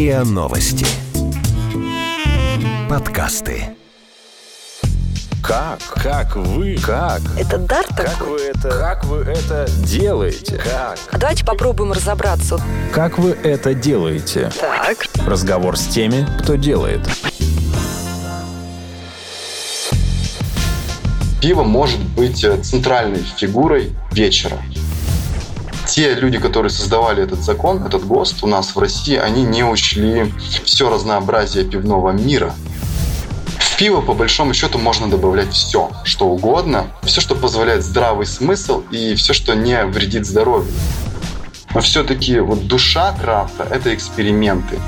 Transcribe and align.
РИА 0.00 0.24
Новости. 0.24 0.86
Подкасты. 2.88 3.76
Как? 5.42 5.78
Как 5.94 6.36
вы? 6.36 6.78
Как? 6.78 7.20
Это 7.38 7.58
дар 7.58 7.84
Как 7.86 8.12
такой? 8.12 8.28
вы 8.30 8.38
это? 8.38 8.70
Как 8.70 9.04
вы 9.04 9.18
это 9.18 9.68
делаете? 9.84 10.56
Как? 10.56 10.98
А 11.12 11.18
давайте 11.18 11.44
попробуем 11.44 11.92
разобраться. 11.92 12.58
Как 12.94 13.18
вы 13.18 13.32
это 13.32 13.74
делаете? 13.74 14.50
Так. 14.58 15.04
Разговор 15.26 15.76
с 15.76 15.86
теми, 15.88 16.26
кто 16.42 16.54
делает. 16.54 17.06
Пиво 21.42 21.64
может 21.64 22.00
быть 22.00 22.42
э, 22.42 22.56
центральной 22.62 23.22
фигурой 23.36 23.92
вечера. 24.12 24.56
Те 25.90 26.14
люди, 26.14 26.38
которые 26.38 26.70
создавали 26.70 27.24
этот 27.24 27.40
закон, 27.40 27.84
этот 27.84 28.06
ГОСТ 28.06 28.44
у 28.44 28.46
нас 28.46 28.76
в 28.76 28.78
России, 28.78 29.16
они 29.16 29.42
не 29.42 29.64
учли 29.64 30.32
все 30.64 30.88
разнообразие 30.88 31.64
пивного 31.64 32.12
мира. 32.12 32.54
В 33.58 33.76
пиво, 33.76 34.00
по 34.00 34.14
большому 34.14 34.54
счету, 34.54 34.78
можно 34.78 35.10
добавлять 35.10 35.52
все, 35.52 35.90
что 36.04 36.26
угодно, 36.26 36.86
все, 37.02 37.20
что 37.20 37.34
позволяет 37.34 37.82
здравый 37.82 38.26
смысл 38.26 38.84
и 38.92 39.16
все, 39.16 39.32
что 39.32 39.54
не 39.54 39.84
вредит 39.86 40.26
здоровью. 40.26 40.72
Но 41.74 41.80
все-таки 41.80 42.38
вот 42.38 42.68
душа 42.68 43.12
крафта– 43.20 43.66
это 43.70 43.92
эксперименты. 43.92 44.78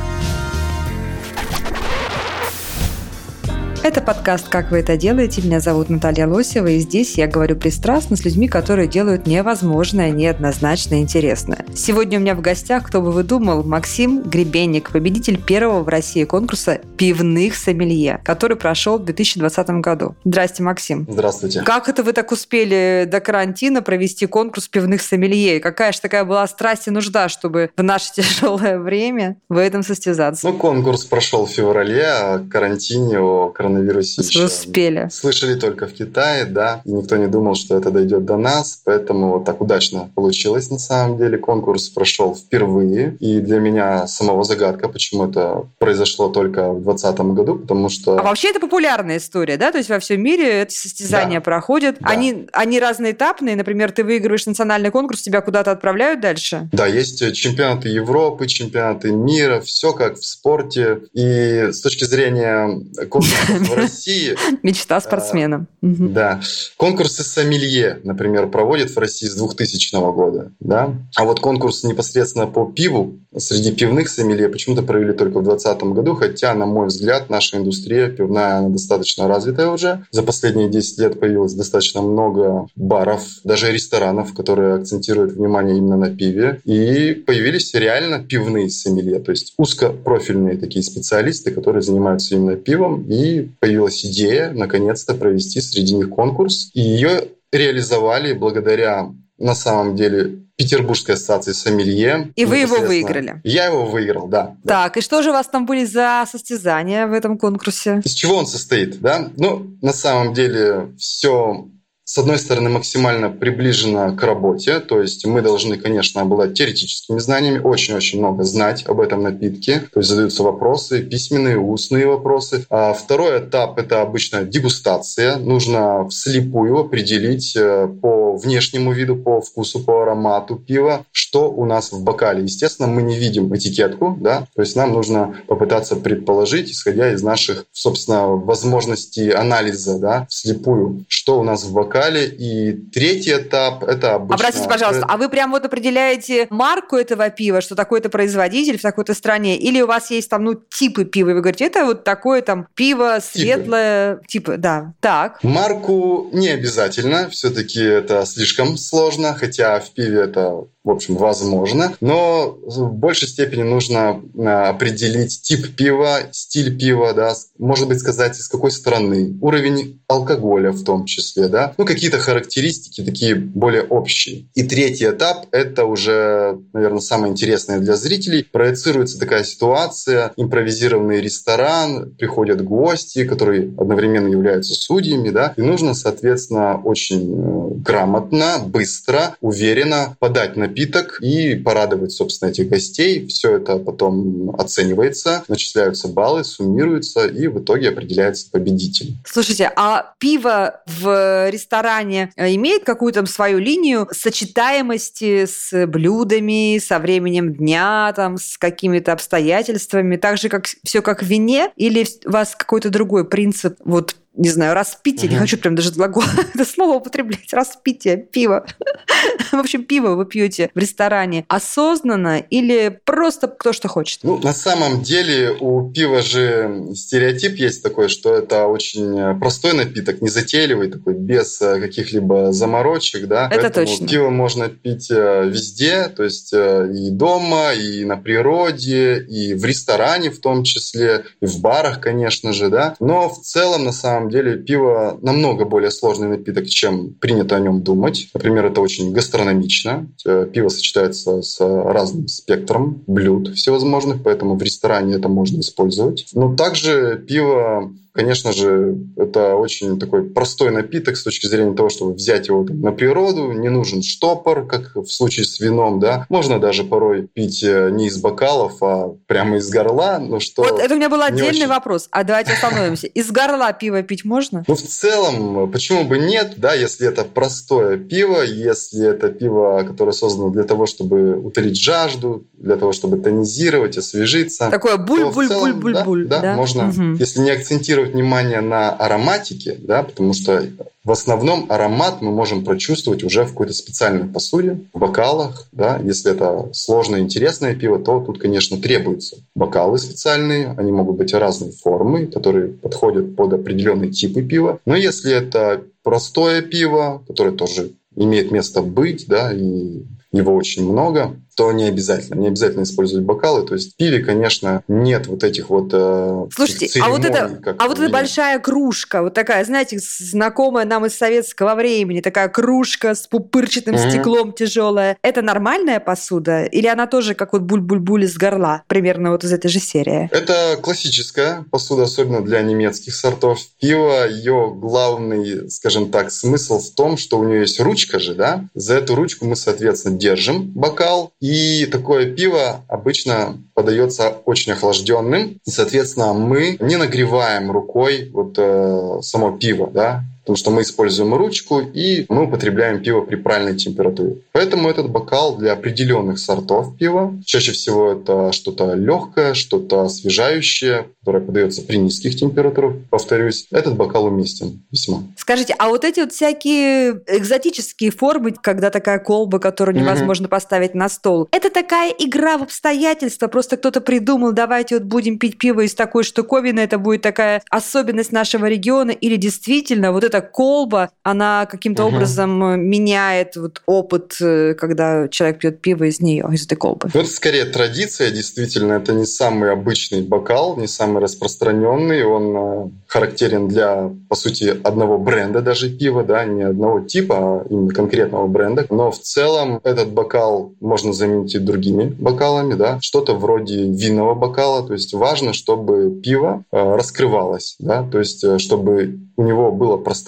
Это 3.85 4.01
подкаст 4.01 4.49
«Как 4.49 4.71
вы 4.71 4.79
это 4.79 4.97
делаете?». 4.97 5.43
Меня 5.43 5.59
зовут 5.59 5.91
Наталья 5.91 6.29
Лосева, 6.29 6.69
и 6.69 6.79
здесь 6.79 7.19
я 7.19 7.27
говорю 7.27 7.57
пристрастно 7.57 8.15
с 8.15 8.25
людьми, 8.25 8.47
которые 8.47 8.87
делают 8.87 9.27
невозможное, 9.27 10.11
неоднозначно 10.11 11.01
интересное. 11.01 11.67
Сегодня 11.75 12.19
у 12.19 12.21
меня 12.21 12.37
в 12.37 12.41
гостях, 12.41 12.87
кто 12.87 13.03
бы 13.03 13.11
вы 13.11 13.25
думал, 13.25 13.65
Максим 13.65 14.23
Гребенник, 14.23 14.93
победитель 14.93 15.37
первого 15.37 15.83
в 15.83 15.89
России 15.89 16.23
конкурса 16.23 16.79
пивных 16.97 17.56
сомелье, 17.56 18.21
который 18.25 18.56
прошел 18.56 18.98
в 18.98 19.05
2020 19.05 19.71
году. 19.81 20.15
Здрасте, 20.25 20.62
Максим. 20.62 21.05
Здравствуйте. 21.11 21.62
Как 21.62 21.89
это 21.89 22.05
вы 22.05 22.12
так 22.12 22.31
успели 22.31 23.09
до 23.11 23.19
карантина 23.19 23.83
провести 23.83 24.27
конкурс 24.27 24.69
пивных 24.69 25.03
сомелье? 25.03 25.59
Какая 25.59 25.91
же 25.91 26.01
такая 26.01 26.25
была 26.25 26.47
страсть 26.47 26.87
и 26.87 26.93
нужда, 26.93 27.28
чтобы 27.28 27.71
в 27.77 27.83
наше 27.83 28.12
тяжелое 28.15 28.78
время 28.78 29.39
в 29.49 29.56
этом 29.56 29.83
состязаться? 29.83 30.47
Ну, 30.47 30.56
конкурс 30.56 31.05
прошел 31.05 31.47
в 31.47 31.51
феврале, 31.51 32.05
а 32.05 32.34
о 32.34 32.39
карантине, 32.39 33.19
о 33.19 33.49
коронавирусе 33.73 34.23
еще 34.23 34.45
успели. 34.45 35.09
слышали 35.11 35.55
только 35.55 35.87
в 35.87 35.92
Китае, 35.92 36.45
да, 36.45 36.83
и 36.84 36.92
никто 36.92 37.17
не 37.17 37.27
думал, 37.27 37.55
что 37.55 37.77
это 37.77 37.91
дойдет 37.91 38.25
до 38.25 38.37
нас, 38.37 38.81
поэтому 38.84 39.33
вот 39.33 39.45
так 39.45 39.61
удачно 39.61 40.11
получилось 40.15 40.70
на 40.70 40.78
самом 40.78 41.19
деле. 41.19 41.39
Конкурс 41.39 41.89
прошел 41.89 42.34
впервые, 42.34 43.17
и 43.20 43.41
для 43.41 43.59
меня 43.59 44.06
самого 44.06 44.45
загадка, 44.45 44.89
почему 44.89 45.28
это 45.28 45.67
произошло 45.78 46.28
только 46.28 46.73
в 46.73 46.83
2020 46.83 47.20
году, 47.34 47.59
потому 47.59 47.89
что... 47.89 48.19
А 48.19 48.23
вообще 48.23 48.50
это 48.50 48.61
популярная 48.61 49.17
история, 49.19 49.56
да? 49.56 49.73
То 49.73 49.78
есть 49.78 49.91
во 49.91 49.98
всем 49.98 50.23
мире 50.23 50.62
эти 50.62 50.75
состязания 50.75 51.39
Да. 51.39 51.45
проходят. 51.45 51.97
Да. 52.00 52.09
Они, 52.11 52.47
они 52.53 52.81
разноэтапные. 52.81 53.56
Например, 53.56 53.91
ты 53.91 54.05
выигрываешь 54.05 54.47
национальный 54.47 54.91
конкурс, 54.91 55.23
тебя 55.23 55.41
куда-то 55.41 55.70
отправляют 55.70 56.20
дальше. 56.20 56.69
Да, 56.73 56.87
есть 56.87 57.23
э, 57.23 57.33
чемпионаты 57.33 57.89
Европы, 57.89 58.47
чемпионаты 58.47 59.11
мира, 59.12 59.61
все 59.61 59.93
как 59.93 60.17
в 60.19 60.25
спорте. 60.25 61.00
И 61.12 61.69
с 61.73 61.81
точки 61.81 62.05
зрения 62.05 62.69
конкурсов 63.09 63.62
в 63.65 63.75
России, 63.75 64.37
Мечта 64.63 65.01
спортсмена. 65.01 65.67
Мгм. 65.81 66.13
Да. 66.13 66.41
Конкурсы 66.77 67.23
сомелье, 67.23 68.01
например, 68.05 68.49
проводят 68.49 68.91
в 68.91 68.99
России 68.99 69.27
с 69.27 69.35
2000 69.35 70.13
года. 70.13 70.53
Да? 70.61 70.95
А 71.17 71.25
вот 71.25 71.41
конкурс 71.41 71.85
непосредственно 71.85 72.47
по 72.47 72.65
пиву 72.67 73.21
среди 73.36 73.72
пивных 73.72 74.08
сомелье 74.08 74.48
почему-то 74.48 74.83
провели 74.83 75.12
только 75.12 75.38
в 75.38 75.44
2020 75.44 75.83
году, 75.94 76.14
хотя, 76.14 76.55
на 76.55 76.66
мой 76.66 76.88
взгляд, 76.88 77.30
наша 77.30 77.56
индустрия 77.58 78.08
пивная 78.08 78.58
она 78.58 78.69
достаточно 78.69 79.28
развитая 79.28 79.69
уже. 79.69 80.04
За 80.10 80.22
последние 80.22 80.69
10 80.69 80.98
лет 80.98 81.20
появилось 81.20 81.54
достаточно 81.54 82.03
много 82.03 82.66
баров, 82.76 83.22
даже 83.44 83.72
ресторанов, 83.72 84.34
которые 84.34 84.75
акцентируют 84.75 85.32
внимание 85.32 85.78
именно 85.78 85.97
на 85.97 86.15
пиве. 86.15 86.60
И 86.65 87.15
появились 87.15 87.75
реально 87.75 88.22
пивные 88.22 88.71
сомелье, 88.71 89.19
то 89.19 89.31
есть 89.31 89.54
узкопрофильные 89.56 90.56
такие 90.56 90.82
специалисты, 90.82 91.50
которые 91.50 91.82
занимаются 91.82 92.34
именно 92.34 92.56
пивом. 92.56 93.06
И 93.09 93.48
появилась 93.60 94.04
идея, 94.04 94.53
наконец-то, 94.53 95.15
провести 95.15 95.60
среди 95.60 95.94
них 95.94 96.10
конкурс. 96.10 96.71
И 96.75 96.81
ее 96.81 97.28
реализовали 97.53 98.32
благодаря, 98.32 99.10
на 99.38 99.54
самом 99.54 99.97
деле, 99.97 100.41
Петербургской 100.57 101.15
ассоциации 101.15 101.53
сомелье. 101.53 102.33
И 102.37 102.45
вы 102.45 102.59
его 102.59 102.77
выиграли? 102.77 103.41
Я 103.45 103.67
его 103.67 103.87
выиграл, 103.87 104.29
да. 104.29 104.57
да. 104.63 104.85
Так, 104.85 104.99
и 104.99 105.01
что 105.01 105.23
же 105.23 105.31
у 105.31 105.33
вас 105.33 105.49
там 105.49 105.67
были 105.67 105.85
за 105.85 106.25
состязания 106.31 107.07
в 107.07 107.13
этом 107.13 107.39
конкурсе? 107.39 108.01
Из 108.05 108.13
чего 108.13 108.37
он 108.37 108.47
состоит, 108.47 109.01
да? 109.01 109.31
Ну, 109.37 109.77
на 109.81 109.93
самом 109.93 110.35
деле, 110.35 110.93
все 110.99 111.67
с 112.12 112.19
одной 112.19 112.39
стороны, 112.39 112.69
максимально 112.69 113.31
приближено 113.31 114.15
к 114.15 114.23
работе, 114.23 114.81
то 114.81 115.00
есть 115.00 115.25
мы 115.25 115.41
должны, 115.41 115.78
конечно, 115.78 116.21
обладать 116.21 116.53
теоретическими 116.53 117.19
знаниями, 117.19 117.59
очень-очень 117.59 118.19
много 118.19 118.43
знать 118.43 118.84
об 118.87 119.00
этом 119.00 119.23
напитке, 119.23 119.89
то 119.91 120.00
есть 120.00 120.11
задаются 120.11 120.43
вопросы, 120.43 121.03
письменные, 121.03 121.59
устные 121.59 122.06
вопросы. 122.06 122.67
А 122.69 122.93
второй 122.93 123.39
этап— 123.39 123.78
это 123.78 124.03
обычно 124.03 124.43
дегустация, 124.43 125.37
нужно 125.39 126.06
вслепую 126.11 126.81
определить 126.81 127.56
э, 127.56 127.89
по 128.03 128.37
внешнему 128.37 128.93
виду, 128.93 129.17
по 129.17 129.41
вкусу, 129.41 129.81
по 129.81 130.03
аромату 130.03 130.56
пива, 130.56 131.06
что 131.12 131.51
у 131.51 131.65
нас 131.65 131.93
в 131.93 132.05
бокале. 132.05 132.43
Естественно, 132.43 132.89
мы 132.89 133.01
не 133.01 133.17
видим 133.17 133.56
этикетку, 133.56 134.19
да, 134.21 134.47
то 134.55 134.61
есть 134.61 134.77
нам 134.77 134.93
нужно 134.93 135.34
попытаться 135.47 135.97
предположить, 135.97 136.71
исходя 136.71 137.11
из 137.11 137.22
наших, 137.22 137.65
собственно, 137.72 138.27
возможностей 138.27 139.31
анализа, 139.31 139.99
да, 139.99 140.27
вслепую, 140.28 141.06
что 141.09 141.41
у 141.41 141.43
нас 141.43 141.65
в 141.65 141.72
бокале. 141.72 142.02
И 142.11 142.73
третий 142.93 143.33
этап— 143.33 143.83
это 143.85 144.15
обычно... 144.15 144.39
Простите, 144.39 144.69
пожалуйста, 144.69 145.07
а 145.09 145.17
вы 145.17 145.29
прям 145.29 145.51
вот 145.51 145.65
определяете 145.65 146.47
марку 146.51 146.97
этого 146.97 147.31
пива, 147.31 147.61
что 147.61 147.75
такой-то 147.75 148.09
производитель 148.09 148.79
в 148.79 148.83
такой-то 148.83 149.15
стране, 149.15 149.57
или 149.59 149.81
у 149.81 149.87
вас 149.87 150.11
есть 150.11 150.29
там, 150.29 150.45
ну, 150.45 150.55
типы 150.55 151.05
пива, 151.05 151.31
и 151.31 151.35
вы 151.35 151.41
говорите, 151.41 151.65
это 151.65 151.85
вот 151.85 152.05
такое 152.05 152.43
там 152.43 152.67
пиво 152.75 153.19
светлое, 153.23 154.21
типа, 154.27 154.57
да, 154.57 154.95
так. 155.01 155.43
Марку 155.43 156.29
не 156.33 156.49
обязательно, 156.49 157.29
все-таки 157.31 157.81
это 157.81 158.25
слишком 158.27 158.77
сложно, 158.77 159.34
хотя 159.34 159.81
в 159.81 159.91
пиве 159.93 160.23
это, 160.23 160.65
в 160.84 160.91
общем, 160.91 161.16
возможно. 161.16 161.94
Но 162.00 162.59
в 162.62 162.93
большей 162.93 163.28
степени 163.28 163.62
нужно 163.62 164.20
э, 164.37 164.43
определить 164.43 165.43
тип 165.43 165.76
пива, 165.76 166.20
стиль 166.32 166.76
пива, 166.76 167.12
да, 167.12 167.34
может 167.59 167.87
быть, 167.88 168.00
сказать, 168.00 168.38
из 168.38 168.48
какой 168.48 168.72
страны, 168.72 169.37
уровень 169.41 170.00
алкоголя 170.09 170.72
в 170.72 170.82
том 170.82 171.04
числе, 171.04 171.48
да, 171.48 171.75
ну, 171.78 171.84
какие-то 171.84 172.19
характеристики 172.19 173.03
такие 173.03 173.34
более 173.34 173.82
общие. 173.82 174.47
И 174.54 174.65
третий 174.65 175.09
этап— 175.09 175.47
это 175.53 175.84
уже, 175.84 176.59
наверное, 176.72 177.00
самое 177.00 177.32
интересное 177.32 177.78
для 177.78 177.94
зрителей. 177.94 178.42
Проецируется 178.42 179.19
такая 179.19 179.44
ситуация, 179.44 180.32
импровизированный 180.37 181.21
ресторан, 181.21 182.15
приходят 182.16 182.62
гости, 182.62 183.25
которые 183.25 183.72
одновременно 183.78 184.28
являются 184.28 184.75
судьями, 184.75 185.31
да, 185.31 185.54
и 185.56 185.62
нужно, 185.62 185.94
соответственно, 185.94 186.81
очень 186.82 187.32
э, 187.32 187.75
грамотно, 187.76 188.59
быстро, 188.66 189.37
уверенно 189.41 190.16
подать 190.19 190.56
напиток 190.72 191.19
и 191.21 191.55
порадовать, 191.55 192.12
собственно, 192.12 192.50
этих 192.50 192.69
гостей. 192.69 193.27
Все 193.27 193.56
это 193.56 193.78
потом 193.78 194.55
оценивается, 194.59 195.44
начисляются 195.49 196.09
баллы, 196.09 196.44
суммируются, 196.44 197.27
и 197.27 197.47
в 197.47 197.62
итоге 197.62 197.91
определяется 197.91 198.50
победитель. 198.50 199.15
Слушайте, 199.25 199.71
а 199.77 200.15
пиво 200.19 200.81
в 200.87 201.50
ресторане 201.50 202.33
э, 202.37 202.55
имеет 202.55 202.84
какую-то 202.84 203.22
там 203.22 203.27
свою 203.27 203.59
линию 203.59 204.09
сочетаемости 204.10 205.47
с 205.47 205.87
блюдами, 205.87 206.78
со 206.78 206.99
временем 206.99 207.54
дня, 207.54 208.13
там, 208.16 208.36
с 208.36 208.59
какими-то 208.59 209.13
обстоятельствами, 209.13 210.16
так 210.16 210.39
же, 210.39 210.48
как 210.48 210.66
все 210.83 211.03
как 211.03 211.22
в 211.22 211.27
вине, 211.27 211.71
или 211.77 212.04
у 212.27 212.30
вас 212.33 212.57
какой-то 212.57 212.91
другой 212.91 213.28
принцип, 213.28 213.77
вот 213.84 214.16
не 214.34 214.49
знаю, 214.49 214.75
распитие, 214.75 215.29
не 215.29 215.34
Мгм. 215.37 215.43
хочу 215.43 215.59
прям 215.59 215.75
даже 215.75 215.93
глагол, 215.93 216.23
это 216.55 216.65
слово 216.65 216.97
употреблять, 216.97 217.53
распитие, 217.53 218.17
пиво. 218.17 218.67
В 219.53 219.57
общем, 219.59 219.84
пиво 219.84 220.15
вы 220.15 220.25
пьете 220.25 220.71
в 220.75 220.79
ресторане 220.79 221.45
осознанно 221.49 222.39
или 222.39 223.01
просто 223.05 223.47
кто 223.49 223.73
что 223.73 223.89
хочет? 223.89 224.21
Ну, 224.23 224.39
на 224.39 224.53
самом 224.53 225.03
деле 225.03 225.53
у 225.61 225.91
пива 225.91 226.23
же 226.23 226.89
стереотип 226.95 227.57
есть 227.57 227.83
такой, 227.83 228.09
что 228.09 228.34
это 228.34 228.67
очень 228.67 229.19
э, 229.19 229.39
простой 229.39 229.75
напиток, 229.75 230.23
незатейливый 230.23 230.91
такой, 230.91 231.15
без 231.15 231.61
э, 231.61 231.81
каких-либо 231.81 232.53
заморочек, 232.53 233.27
да. 233.27 233.49
Это 233.51 233.63
Поэтому 233.63 233.87
точно. 233.87 234.09
Пиво 234.09 234.31
можно 234.31 234.69
пить 234.69 235.11
э, 235.11 235.45
везде, 235.47 236.09
то 236.09 236.25
есть 236.25 236.53
и 236.53 237.11
дома, 237.11 237.73
и 237.75 238.05
на 238.05 238.17
природе, 238.17 239.19
и 239.29 239.55
в 239.55 239.65
ресторане 239.65 240.31
в 240.31 240.41
том 240.41 240.65
числе, 240.65 241.25
и 241.41 241.47
в 241.47 241.61
барах, 241.61 242.01
конечно 242.01 242.53
же, 242.53 242.69
да. 242.69 242.97
Но 243.01 243.29
в 243.29 243.41
целом, 243.43 243.84
на 243.84 243.93
самом 243.93 244.22
самом 244.22 244.30
деле 244.30 244.57
пиво 244.57 245.19
намного 245.22 245.65
более 245.65 245.91
сложный 245.91 246.28
напиток, 246.28 246.66
чем 246.66 247.15
принято 247.15 247.57
о 247.57 247.60
нем 247.60 247.83
думать. 247.83 248.28
Например, 248.34 248.66
это 248.66 248.80
очень 248.80 249.13
гастрономично. 249.13 250.09
Э, 250.24 250.47
пиво 250.53 250.69
сочетается 250.69 251.42
с 251.42 251.60
разным 251.60 252.28
спектром 252.28 253.03
блюд 253.07 253.48
всевозможных, 253.54 254.22
поэтому 254.22 254.57
в 254.57 254.63
ресторане 254.63 255.15
это 255.15 255.28
можно 255.28 255.60
использовать. 255.60 256.26
Но 256.35 256.54
также 256.54 257.23
пиво 257.26 257.92
Конечно 258.12 258.52
же, 258.52 258.99
это 259.16 259.56
очень 259.56 259.99
такой 259.99 260.23
простой 260.25 260.70
напиток 260.70 261.16
с 261.16 261.23
точки 261.23 261.47
зрения 261.47 261.75
того, 261.75 261.88
чтобы 261.88 262.12
взять 262.12 262.49
его 262.49 262.64
там, 262.64 262.80
на 262.80 262.92
природу. 262.92 263.52
Не 263.52 263.70
нужен 263.70 264.02
штопор, 264.02 264.66
как 264.66 264.94
в 264.94 265.06
случае 265.06 265.47
с 265.47 265.59
вином, 265.61 265.99
да. 265.99 266.26
Можно 266.28 266.59
даже 266.59 266.85
порой 266.85 267.26
пить 267.26 267.62
э, 267.64 267.90
не 267.90 268.09
из 268.09 268.18
бокалов, 268.18 268.82
а 268.82 269.14
прямо 269.26 269.56
из 269.56 269.70
горла. 269.70 270.18
Но 270.20 270.40
что 270.40 270.62
вот 270.62 270.78
это 270.78 270.92
у 270.92 270.97
меня 270.97 271.09
был 271.09 271.23
отдельный 271.23 271.49
очень... 271.49 271.66
вопрос. 271.68 272.09
А 272.11 272.23
давайте 272.25 272.52
остановимся. 272.52 273.06
Из 273.06 273.30
горла 273.30 273.73
пиво 273.73 274.02
пить 274.02 274.25
можно? 274.25 274.62
Ну, 274.68 274.75
в 274.75 274.82
целом, 274.82 275.70
почему 275.70 276.04
бы 276.04 276.18
нет, 276.18 276.54
да, 276.59 276.75
если 276.75 277.09
это 277.09 277.25
простое 277.25 277.97
пиво, 277.97 278.42
если 278.42 279.06
это 279.06 279.28
пиво, 279.30 279.85
которое 279.87 280.12
создано 280.12 280.50
для 280.50 280.64
того, 280.64 280.85
чтобы 280.85 281.38
утолить 281.38 281.78
жажду, 281.78 282.47
для 282.62 282.76
того, 282.76 282.92
чтобы 282.92 283.16
тонизировать, 283.16 283.97
освежиться. 283.97 284.70
Такое 284.70 284.97
буль-буль-буль-буль-буль. 284.97 286.26
Да, 286.26 286.40
да, 286.40 286.42
да, 286.42 286.56
можно, 286.56 286.88
угу. 286.88 287.16
если 287.18 287.40
не 287.40 287.50
акцентировать 287.50 288.01
акцентировать 288.02 288.14
внимание 288.14 288.61
на 288.61 288.90
ароматике, 288.90 289.76
да, 289.78 290.02
потому 290.02 290.35
что 290.35 290.64
в 291.04 291.11
основном 291.11 291.66
аромат 291.69 292.23
мы 292.23 292.31
можем 292.31 292.64
прочувствовать 292.64 293.25
уже 293.25 293.45
в 293.45 293.50
какой-то 293.50 293.73
специальной 293.73 294.26
посуде, 294.26 294.78
в 294.93 294.99
бокалах. 294.99 295.69
Да. 295.73 295.99
Если 296.02 296.33
это 296.33 296.69
сложное, 296.73 297.21
интересное 297.21 297.75
пиво, 297.75 297.99
то 297.99 298.21
тут, 298.21 298.38
конечно, 298.38 298.76
требуются 298.78 299.37
бокалы 299.54 299.99
специальные. 299.99 300.75
Они 300.78 300.93
могут 300.93 301.16
быть 301.16 301.35
разной 301.35 301.73
формы, 301.73 302.26
которые 302.26 302.69
подходят 302.69 303.35
под 303.37 303.52
определенные 303.54 304.11
типы 304.11 304.43
пива. 304.43 304.78
Но 304.87 304.95
если 304.95 305.33
это 305.33 305.83
простое 306.05 306.62
пиво, 306.62 307.23
которое 307.26 307.52
тоже 307.52 307.90
имеет 308.14 308.52
место 308.52 308.83
быть, 308.83 309.26
да, 309.26 309.52
и 309.52 310.02
его 310.33 310.55
очень 310.55 310.90
много, 310.90 311.37
то 311.57 311.73
не 311.73 311.85
обязательно. 311.85 312.40
Не 312.40 312.49
обязательно 312.49 312.83
использовать 312.83 313.25
бокалы. 313.25 313.66
То 313.66 313.75
есть 313.75 313.95
в 313.95 313.97
пиве, 313.97 314.21
конечно, 314.21 314.83
нет 314.88 315.26
вот 315.26 315.45
этих 315.45 315.71
вот 315.71 315.90
э, 315.93 316.47
Слушайте, 316.54 317.00
а 317.02 317.09
вот, 317.11 317.25
это, 317.25 317.76
а 317.78 317.88
вот 317.88 317.99
эта 317.99 318.11
большая 318.11 318.59
кружка, 318.59 319.23
вот 319.23 319.35
такая, 319.35 319.64
знаете, 319.64 319.99
знакомая 320.00 320.85
нам 320.87 321.07
из 321.07 321.16
советского 321.16 321.75
времени, 321.75 322.21
такая 322.21 322.49
кружка 322.49 323.14
с 323.14 323.26
пупырчатым 323.26 323.95
mm-hmm. 323.95 324.11
стеклом 324.11 324.52
тяжелая, 324.52 325.16
это 325.23 325.43
нормальная 325.43 326.00
посуда? 326.00 326.64
Или 326.64 326.87
она 326.87 327.07
тоже 327.07 327.35
как 327.35 327.52
вот 327.52 327.62
буль-буль-буль 327.62 328.25
из 328.25 328.37
горла? 328.37 328.83
Примерно 328.87 329.31
вот 329.31 329.45
из 329.45 329.52
этой 329.52 329.69
же 329.69 329.81
серии. 329.81 330.28
Это 330.33 330.78
классическая 330.81 331.64
посуда, 331.71 332.05
особенно 332.05 332.43
для 332.43 332.62
немецких 332.62 333.14
сортов 333.14 333.61
пива. 333.81 334.28
Ее 334.28 334.73
главный, 334.75 335.71
скажем 335.71 336.11
так, 336.11 336.31
смысл 336.31 336.78
в 336.78 336.90
том, 336.90 337.16
что 337.16 337.38
у 337.38 337.45
нее 337.45 337.61
есть 337.61 337.81
ручка 337.81 338.19
же, 338.19 338.35
да? 338.35 338.64
За 338.75 338.95
эту 338.95 339.14
ручку 339.14 339.47
мы, 339.47 339.57
соответственно, 339.57 340.16
держим 340.16 340.71
бокал, 340.71 341.33
и 341.42 341.87
такое 341.87 342.33
пиво 342.33 342.85
обычно 342.87 343.59
подается 343.75 344.37
очень 344.44 344.73
охлажденным. 344.73 345.59
И, 345.66 345.71
соответственно, 345.71 346.35
мы 346.35 346.76
не 346.78 346.94
нагреваем 346.94 347.73
рукой 347.73 348.30
вот 348.33 348.54
э, 348.59 349.18
само 349.23 349.50
пиво, 349.59 349.90
да, 349.90 350.23
потому 350.42 350.56
что 350.56 350.71
мы 350.71 350.83
используем 350.83 351.35
ручку 351.35 351.80
и 351.80 352.26
мы 352.28 352.44
употребляем 352.44 353.02
пиво 353.02 353.23
при 353.23 353.37
правильной 353.37 353.76
температуре. 353.76 354.37
Поэтому 354.52 354.88
этот 354.88 355.09
бокал 355.09 355.56
для 355.56 355.73
определенных 355.73 356.38
сортов 356.38 356.97
пива, 356.97 357.35
чаще 357.44 357.73
всего 357.73 358.12
это 358.12 358.52
что-то 358.52 358.94
легкое, 358.94 359.54
что-то 359.54 360.02
освежающее, 360.02 361.06
которое 361.21 361.40
подается 361.40 361.83
при 361.83 361.97
низких 361.97 362.37
температурах, 362.37 362.94
повторюсь, 363.11 363.66
этот 363.71 363.97
бокал 363.97 364.26
уместен 364.26 364.83
весьма. 364.90 365.23
Скажите, 365.37 365.75
а 365.78 365.88
вот 365.88 366.04
эти 366.04 366.21
вот 366.21 366.33
всякие 366.33 367.21
экзотические 367.26 368.11
формы, 368.11 368.52
когда 368.52 368.90
такая 368.90 369.18
колба, 369.18 369.59
которую 369.59 369.97
невозможно 369.97 370.47
mm-hmm. 370.47 370.50
поставить 370.50 370.95
на 370.95 371.09
стол, 371.09 371.49
это 371.52 371.71
такая 371.71 372.12
игра 372.18 372.59
в 372.59 372.62
обстоятельства, 372.62 373.47
просто 373.47 373.76
кто-то 373.76 374.00
придумал, 374.00 374.52
давайте 374.52 374.97
вот 374.97 375.04
будем 375.04 375.38
пить 375.38 375.59
пиво 375.59 375.83
из 375.83 375.95
такой 375.95 376.25
штуковины, 376.25 376.80
это 376.80 376.99
будет 376.99 377.23
такая 377.23 377.62
особенность 377.71 378.33
нашего 378.33 378.66
региона, 378.66 379.11
или 379.11 379.37
действительно 379.37 380.12
вот 380.12 380.25
эта 380.33 380.40
колба, 380.40 381.11
она 381.23 381.67
каким-то 381.67 382.05
угу. 382.05 382.17
образом 382.17 382.64
э, 382.64 382.76
меняет 382.76 383.57
вот 383.57 383.83
опыт, 383.87 384.37
э, 384.40 384.75
когда 384.75 385.29
человек 385.29 385.59
пьет 385.59 385.81
пиво 385.81 386.05
из 386.05 386.21
нее, 386.21 386.49
из 386.52 386.64
этой 386.64 386.76
колбы. 386.76 387.11
Ну, 387.12 387.21
это 387.21 387.29
скорее 387.29 387.67
традиция, 387.67 388.31
действительно. 388.31 388.95
Это 388.95 389.12
не 389.12 389.26
самый 389.26 389.71
обычный 389.71 390.23
бокал, 390.23 390.76
не 390.76 390.87
самый 390.87 391.23
распространенный. 391.23 392.25
Он 392.25 392.57
э, 392.57 392.90
характерен 393.07 393.69
для, 393.69 394.11
по 394.29 394.35
сути, 394.35 394.75
одного 394.83 395.19
бренда 395.19 395.61
даже 395.61 395.90
пива, 395.90 396.25
да, 396.25 396.45
не 396.45 396.62
одного 396.62 397.00
типа, 397.00 397.37
а 397.38 397.67
именно 397.69 397.93
конкретного 397.93 398.47
бренда. 398.47 398.87
Но 398.88 399.11
в 399.11 399.19
целом 399.19 399.81
этот 399.85 400.12
бокал 400.12 400.73
можно 400.81 401.12
заменить 401.12 401.55
и 401.55 401.59
другими 401.59 402.05
бокалами, 402.05 402.75
да, 402.75 402.99
что-то 403.00 403.35
вроде 403.35 403.85
винного 403.85 404.35
бокала. 404.35 404.87
То 404.87 404.95
есть 404.95 405.12
важно, 405.12 405.52
чтобы 405.52 406.21
пиво 406.23 406.64
раскрывалось, 406.71 407.76
да, 407.79 408.02
то 408.11 408.19
есть 408.19 408.45
чтобы 408.61 409.19
у 409.37 409.43
него 409.43 409.73
было 409.73 409.97
пространство 409.97 410.22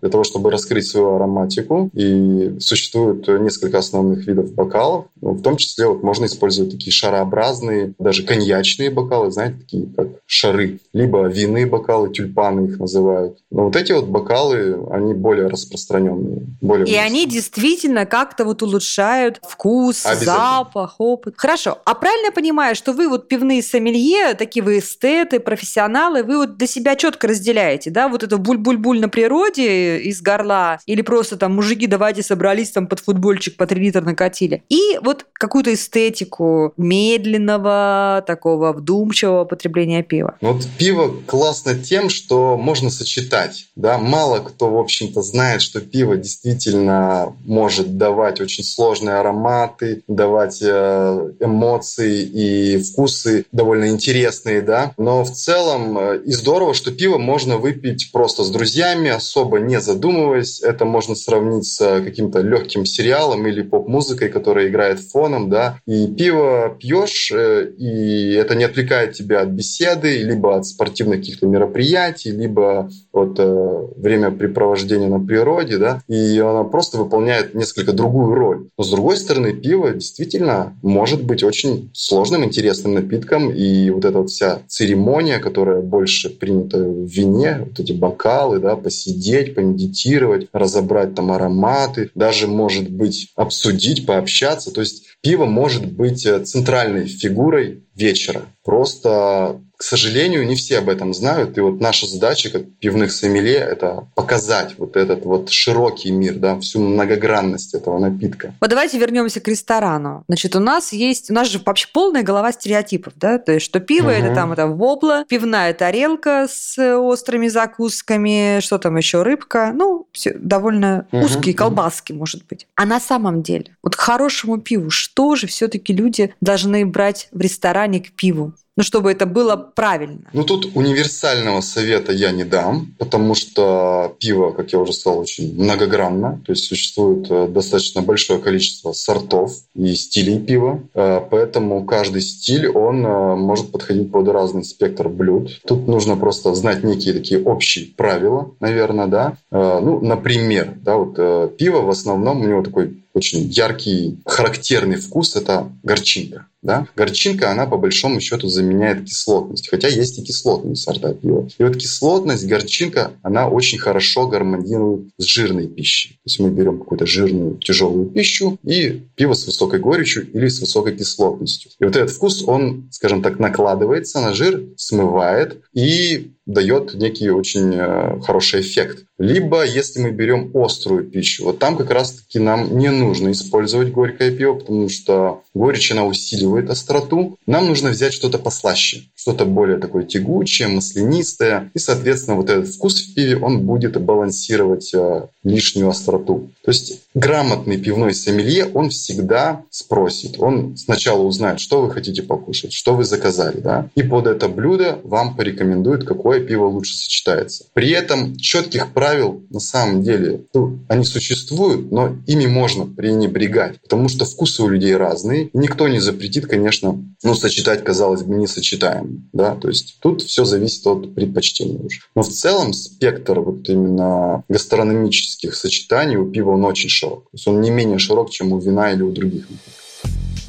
для 0.00 0.10
того, 0.10 0.24
чтобы 0.24 0.50
раскрыть 0.50 0.86
свою 0.86 1.16
ароматику. 1.16 1.90
И 1.94 2.56
существует 2.60 3.26
несколько 3.28 3.78
основных 3.78 4.26
видов 4.26 4.52
бокалов. 4.52 5.06
Ну, 5.20 5.32
в 5.32 5.42
том 5.42 5.56
числе 5.56 5.86
вот 5.86 6.02
можно 6.02 6.26
использовать 6.26 6.72
такие 6.72 6.92
шарообразные, 6.92 7.94
даже 7.98 8.22
коньячные 8.24 8.90
бокалы, 8.90 9.30
знаете, 9.30 9.58
такие 9.60 9.86
как 9.96 10.08
шары. 10.26 10.80
Либо 10.92 11.26
винные 11.26 11.66
бокалы, 11.66 12.12
тюльпаны 12.12 12.68
их 12.68 12.78
называют. 12.78 13.38
Но 13.50 13.64
вот 13.64 13.76
эти 13.76 13.92
вот 13.92 14.06
бокалы, 14.06 14.78
они 14.90 15.14
более 15.14 15.48
распространенные. 15.48 16.42
Более 16.60 16.86
и 16.86 16.96
они 16.96 17.26
действительно 17.26 18.06
как-то 18.06 18.44
вот 18.44 18.62
улучшают 18.62 19.40
вкус, 19.42 20.02
запах, 20.02 20.96
опыт. 20.98 21.34
Хорошо. 21.36 21.78
А 21.84 21.94
правильно 21.94 22.26
я 22.26 22.32
понимаю, 22.32 22.74
что 22.74 22.92
вы 22.92 23.08
вот 23.08 23.28
пивные 23.28 23.62
сомелье, 23.62 24.34
такие 24.34 24.62
вы 24.62 24.78
эстеты, 24.78 25.40
профессионалы, 25.40 26.22
вы 26.22 26.38
вот 26.38 26.56
для 26.56 26.66
себя 26.66 26.96
четко 26.96 27.28
разделяете, 27.28 27.90
да, 27.90 28.08
вот 28.08 28.22
эту 28.22 28.38
буль-буль-буль 28.38 29.00
на 29.00 29.08
природе 29.08 29.25
из 29.26 30.22
горла, 30.22 30.78
или 30.86 31.02
просто 31.02 31.36
там 31.36 31.54
мужики 31.54 31.86
давайте 31.86 32.22
собрались 32.22 32.70
там 32.70 32.86
под 32.86 33.00
футбольчик 33.00 33.56
по 33.56 33.66
3 33.66 33.80
литра 33.80 34.00
накатили. 34.00 34.62
И 34.68 34.98
вот 35.02 35.26
какую-то 35.32 35.72
эстетику 35.74 36.72
медленного, 36.76 38.24
такого 38.26 38.72
вдумчивого 38.72 39.44
потребления 39.44 40.02
пива. 40.02 40.36
Вот 40.40 40.66
пиво 40.78 41.14
классно 41.26 41.74
тем, 41.74 42.08
что 42.08 42.56
можно 42.56 42.90
сочетать. 42.90 43.66
Да? 43.76 43.98
Мало 43.98 44.38
кто, 44.38 44.70
в 44.70 44.78
общем-то, 44.78 45.22
знает, 45.22 45.62
что 45.62 45.80
пиво 45.80 46.16
действительно 46.16 47.34
может 47.44 47.96
давать 47.96 48.40
очень 48.40 48.64
сложные 48.64 49.16
ароматы, 49.16 50.02
давать 50.08 50.60
э, 50.62 51.30
эмоции 51.40 52.22
и 52.22 52.78
вкусы 52.78 53.46
довольно 53.52 53.88
интересные, 53.88 54.62
да. 54.62 54.92
Но 54.96 55.24
в 55.24 55.30
целом 55.30 55.98
э, 55.98 56.22
и 56.24 56.32
здорово, 56.32 56.74
что 56.74 56.92
пиво 56.92 57.18
можно 57.18 57.58
выпить 57.58 58.10
просто 58.12 58.44
с 58.44 58.50
друзьями, 58.50 59.08
особо 59.16 59.58
не 59.58 59.80
задумываясь. 59.80 60.62
Это 60.62 60.84
можно 60.84 61.14
сравнить 61.14 61.66
с 61.66 61.80
э, 61.80 62.02
каким-то 62.02 62.40
легким 62.40 62.86
сериалом 62.86 63.46
или 63.46 63.62
поп-музыкой, 63.62 64.28
которая 64.28 64.68
играет 64.68 65.00
фоном, 65.00 65.50
да. 65.50 65.80
И 65.86 66.06
пиво 66.06 66.76
пьешь, 66.78 67.32
э, 67.32 67.70
и 67.76 68.32
это 68.34 68.54
не 68.54 68.64
отвлекает 68.64 69.12
тебя 69.12 69.42
от 69.42 69.48
беседы, 69.48 70.22
либо 70.22 70.56
от 70.56 70.66
спортивных 70.66 71.20
каких-то 71.20 71.46
мероприятий, 71.46 72.30
либо 72.30 72.90
от 73.12 73.38
э, 73.38 73.86
времяпрепровождения 73.96 75.08
на 75.08 75.24
природе, 75.24 75.78
да. 75.78 76.02
И 76.08 76.38
оно 76.38 76.64
просто 76.64 76.98
выполняет 76.98 77.54
несколько 77.54 77.92
другую 77.92 78.34
роль. 78.34 78.68
Но 78.78 78.84
с 78.84 78.90
другой 78.90 79.16
стороны, 79.16 79.54
пиво 79.54 79.90
действительно 79.90 80.76
может 80.82 81.22
быть 81.22 81.42
очень 81.42 81.90
сложным, 81.92 82.44
интересным 82.44 82.94
напитком, 82.94 83.50
и 83.50 83.90
вот 83.90 84.04
эта 84.04 84.18
вот 84.18 84.30
вся 84.30 84.60
церемония, 84.68 85.38
которая 85.38 85.80
больше 85.80 86.30
принята 86.30 86.78
в 86.78 87.06
вине, 87.06 87.66
вот 87.66 87.80
эти 87.80 87.92
бокалы, 87.92 88.58
да, 88.58 88.76
посидеть, 89.06 89.54
помедитировать, 89.54 90.48
разобрать 90.52 91.14
там 91.14 91.30
ароматы, 91.30 92.10
даже, 92.14 92.48
может 92.48 92.90
быть, 92.90 93.28
обсудить, 93.36 94.04
пообщаться. 94.06 94.72
То 94.72 94.80
есть 94.80 95.04
пиво 95.22 95.44
может 95.44 95.92
быть 95.92 96.26
э, 96.26 96.44
центральной 96.44 97.06
фигурой 97.06 97.84
вечера. 97.96 98.42
Просто 98.64 99.60
к 99.76 99.82
сожалению, 99.82 100.46
не 100.46 100.56
все 100.56 100.78
об 100.78 100.88
этом 100.88 101.12
знают. 101.12 101.58
И 101.58 101.60
вот 101.60 101.80
наша 101.80 102.06
задача, 102.06 102.50
как 102.50 102.62
пивных 102.78 103.12
сомелье, 103.12 103.56
это 103.56 104.08
показать 104.14 104.74
вот 104.78 104.96
этот 104.96 105.24
вот 105.24 105.50
широкий 105.50 106.10
мир, 106.10 106.34
да, 106.34 106.58
всю 106.60 106.80
многогранность 106.80 107.74
этого 107.74 107.98
напитка. 107.98 108.54
Вот 108.60 108.70
давайте 108.70 108.98
вернемся 108.98 109.40
к 109.40 109.48
ресторану. 109.48 110.24
Значит, 110.28 110.56
у 110.56 110.60
нас 110.60 110.92
есть, 110.92 111.30
у 111.30 111.34
нас 111.34 111.48
же 111.48 111.60
вообще 111.64 111.88
полная 111.92 112.22
голова 112.22 112.52
стереотипов, 112.52 113.12
да, 113.16 113.38
то 113.38 113.52
есть 113.52 113.66
что 113.66 113.80
пиво 113.80 114.08
угу. 114.08 114.14
это 114.14 114.34
там 114.34 114.52
это 114.52 114.66
вобла, 114.66 115.24
пивная 115.28 115.74
тарелка 115.74 116.46
с 116.50 116.78
острыми 116.96 117.48
закусками, 117.48 118.60
что 118.60 118.78
там 118.78 118.96
еще, 118.96 119.22
рыбка, 119.22 119.72
ну, 119.74 120.06
все 120.12 120.32
довольно 120.32 121.06
угу. 121.12 121.24
узкие 121.24 121.54
колбаски, 121.54 122.12
может 122.12 122.46
быть. 122.46 122.66
А 122.76 122.86
на 122.86 122.98
самом 122.98 123.42
деле, 123.42 123.76
вот 123.82 123.94
к 123.94 124.00
хорошему 124.00 124.58
пиву, 124.58 124.88
что 124.88 125.36
же 125.36 125.46
все-таки 125.46 125.92
люди 125.92 126.34
должны 126.40 126.86
брать 126.86 127.28
в 127.30 127.40
ресторане 127.40 127.85
к 128.00 128.12
пиву? 128.12 128.52
Ну, 128.76 128.82
чтобы 128.82 129.10
это 129.10 129.24
было 129.24 129.56
правильно. 129.56 130.28
Ну, 130.34 130.44
тут 130.44 130.76
универсального 130.76 131.62
совета 131.62 132.12
я 132.12 132.30
не 132.30 132.44
дам, 132.44 132.94
потому 132.98 133.34
что 133.34 134.14
пиво, 134.20 134.50
как 134.50 134.70
я 134.72 134.78
уже 134.78 134.92
сказал, 134.92 135.20
очень 135.20 135.54
многогранно. 135.54 136.42
То 136.44 136.52
есть 136.52 136.66
существует 136.66 137.26
э, 137.30 137.48
достаточно 137.48 138.02
большое 138.02 138.38
количество 138.38 138.92
сортов 138.92 139.52
и 139.74 139.94
стилей 139.94 140.38
пива. 140.38 140.82
Э, 140.92 141.22
поэтому 141.30 141.86
каждый 141.86 142.20
стиль, 142.20 142.68
он 142.68 143.06
э, 143.06 143.36
может 143.36 143.72
подходить 143.72 144.12
под 144.12 144.28
разный 144.28 144.62
спектр 144.62 145.08
блюд. 145.08 145.58
Тут 145.66 145.88
нужно 145.88 146.16
просто 146.16 146.54
знать 146.54 146.84
некие 146.84 147.14
такие 147.14 147.42
общие 147.42 147.86
правила, 147.96 148.50
наверное, 148.60 149.06
да. 149.06 149.38
Ну, 149.50 150.00
например, 150.00 150.74
да, 150.82 150.96
вот 150.96 151.56
пиво 151.56 151.80
в 151.80 151.88
основном 151.88 152.42
у 152.42 152.46
него 152.46 152.62
такой 152.62 153.02
очень 153.16 153.48
яркий, 153.48 154.18
характерный 154.26 154.96
вкус– 154.96 155.36
это 155.36 155.72
горчинка. 155.82 156.46
Да? 156.62 156.86
Горчинка, 156.96 157.50
она 157.50 157.66
по 157.66 157.78
большому 157.78 158.20
счету 158.20 158.48
заменяет 158.48 159.04
кислотность, 159.04 159.68
хотя 159.68 159.88
есть 159.88 160.18
и 160.18 160.22
кислотные 160.22 160.74
сорта 160.74 161.14
пива. 161.14 161.48
И 161.58 161.62
вот 161.62 161.76
кислотность, 161.76 162.46
горчинка, 162.46 163.12
она 163.22 163.48
очень 163.48 163.78
хорошо 163.78 164.26
гармонирует 164.26 165.08
с 165.16 165.24
жирной 165.24 165.68
пищей. 165.68 166.14
То 166.14 166.20
есть 166.26 166.40
мы 166.40 166.50
берем 166.50 166.80
какую-то 166.80 167.06
жирную, 167.06 167.56
тяжелую 167.58 168.06
пищу 168.06 168.58
и 168.64 169.02
пиво 169.14 169.34
с 169.34 169.46
высокой 169.46 169.80
горечью 169.80 170.30
или 170.32 170.48
с 170.48 170.60
высокой 170.60 170.96
кислотностью. 170.96 171.70
И 171.78 171.84
вот 171.84 171.96
этот 171.96 172.10
вкус, 172.10 172.42
он, 172.46 172.88
скажем 172.90 173.22
так, 173.22 173.38
накладывается 173.38 174.20
на 174.20 174.34
жир, 174.34 174.62
смывает 174.76 175.62
и 175.72 176.32
дает 176.46 176.94
некий 176.94 177.28
очень 177.30 177.74
э, 177.74 178.20
хороший 178.22 178.60
эффект. 178.60 179.04
Либо, 179.18 179.64
если 179.64 180.00
мы 180.00 180.10
берем 180.10 180.50
острую 180.54 181.04
пищу, 181.04 181.44
вот 181.44 181.58
там 181.58 181.76
как 181.76 181.90
раз-таки 181.90 182.38
нам 182.38 182.78
не 182.78 182.90
нужно 182.90 183.32
использовать 183.32 183.90
горькое 183.90 184.30
пиво, 184.30 184.54
потому 184.54 184.88
что 184.88 185.42
горечь, 185.54 185.90
она 185.90 186.04
усиливает 186.04 186.70
остроту. 186.70 187.38
Нам 187.46 187.66
нужно 187.66 187.90
взять 187.90 188.12
что-то 188.12 188.38
послаще, 188.38 189.08
что-то 189.26 189.44
более 189.44 189.78
такое 189.78 190.04
тягучее, 190.04 190.68
маслянистое. 190.68 191.72
И, 191.74 191.80
соответственно, 191.80 192.36
вот 192.36 192.48
этот 192.48 192.68
вкус 192.68 193.02
в 193.02 193.14
пиве, 193.14 193.36
он 193.36 193.66
будет 193.66 194.00
балансировать 194.00 194.94
э, 194.94 195.26
лишнюю 195.42 195.88
остроту. 195.88 196.50
То 196.64 196.70
есть 196.70 197.00
грамотный 197.14 197.76
пивной 197.76 198.14
сомелье, 198.14 198.66
он 198.72 198.90
всегда 198.90 199.62
спросит. 199.70 200.36
Он 200.38 200.76
сначала 200.76 201.22
узнает, 201.22 201.58
что 201.58 201.80
вы 201.82 201.90
хотите 201.90 202.22
покушать, 202.22 202.72
что 202.72 202.94
вы 202.94 203.04
заказали, 203.04 203.58
да, 203.58 203.88
и 203.96 204.02
под 204.04 204.26
это 204.26 204.48
блюдо 204.48 205.00
вам 205.02 205.36
порекомендует, 205.36 206.04
какое 206.04 206.40
пиво 206.40 206.66
лучше 206.66 206.96
сочетается. 206.96 207.64
При 207.72 207.90
этом 207.90 208.36
четких 208.36 208.92
правил 208.92 209.42
на 209.50 209.60
самом 209.60 210.02
деле, 210.02 210.42
ну, 210.54 210.78
они 210.88 211.04
существуют, 211.04 211.90
но 211.90 212.16
ими 212.26 212.46
можно 212.46 212.86
пренебрегать, 212.86 213.80
потому 213.80 214.08
что 214.08 214.24
вкусы 214.24 214.62
у 214.62 214.68
людей 214.68 214.94
разные. 214.94 215.50
Никто 215.52 215.88
не 215.88 216.00
запретит, 216.00 216.46
конечно, 216.46 217.00
ну, 217.22 217.34
сочетать, 217.34 217.82
казалось 217.82 218.22
бы, 218.22 218.34
несочетаемым, 218.36 219.15
да, 219.32 219.54
то 219.54 219.68
есть 219.68 219.98
тут 220.00 220.22
все 220.22 220.44
зависит 220.44 220.86
от 220.86 221.14
предпочтений 221.14 221.78
уже. 221.84 222.00
Но 222.14 222.22
в 222.22 222.28
целом 222.28 222.72
спектр 222.72 223.40
вот 223.40 223.68
именно 223.68 224.44
гастрономических 224.48 225.54
сочетаний 225.54 226.16
у 226.16 226.30
пива 226.30 226.52
он 226.52 226.64
очень 226.64 226.88
широк. 226.88 227.24
То 227.24 227.30
есть 227.34 227.46
он 227.46 227.60
не 227.60 227.70
менее 227.70 227.98
широк, 227.98 228.30
чем 228.30 228.52
у 228.52 228.58
вина 228.58 228.92
или 228.92 229.02
у 229.02 229.12
других 229.12 229.46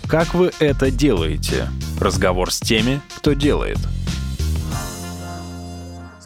Как 0.08 0.34
вы 0.34 0.52
это 0.60 0.92
делаете? 0.92 1.70
Разговор 2.00 2.52
с 2.52 2.60
теми, 2.60 3.02
кто 3.18 3.34
делает– 3.34 3.78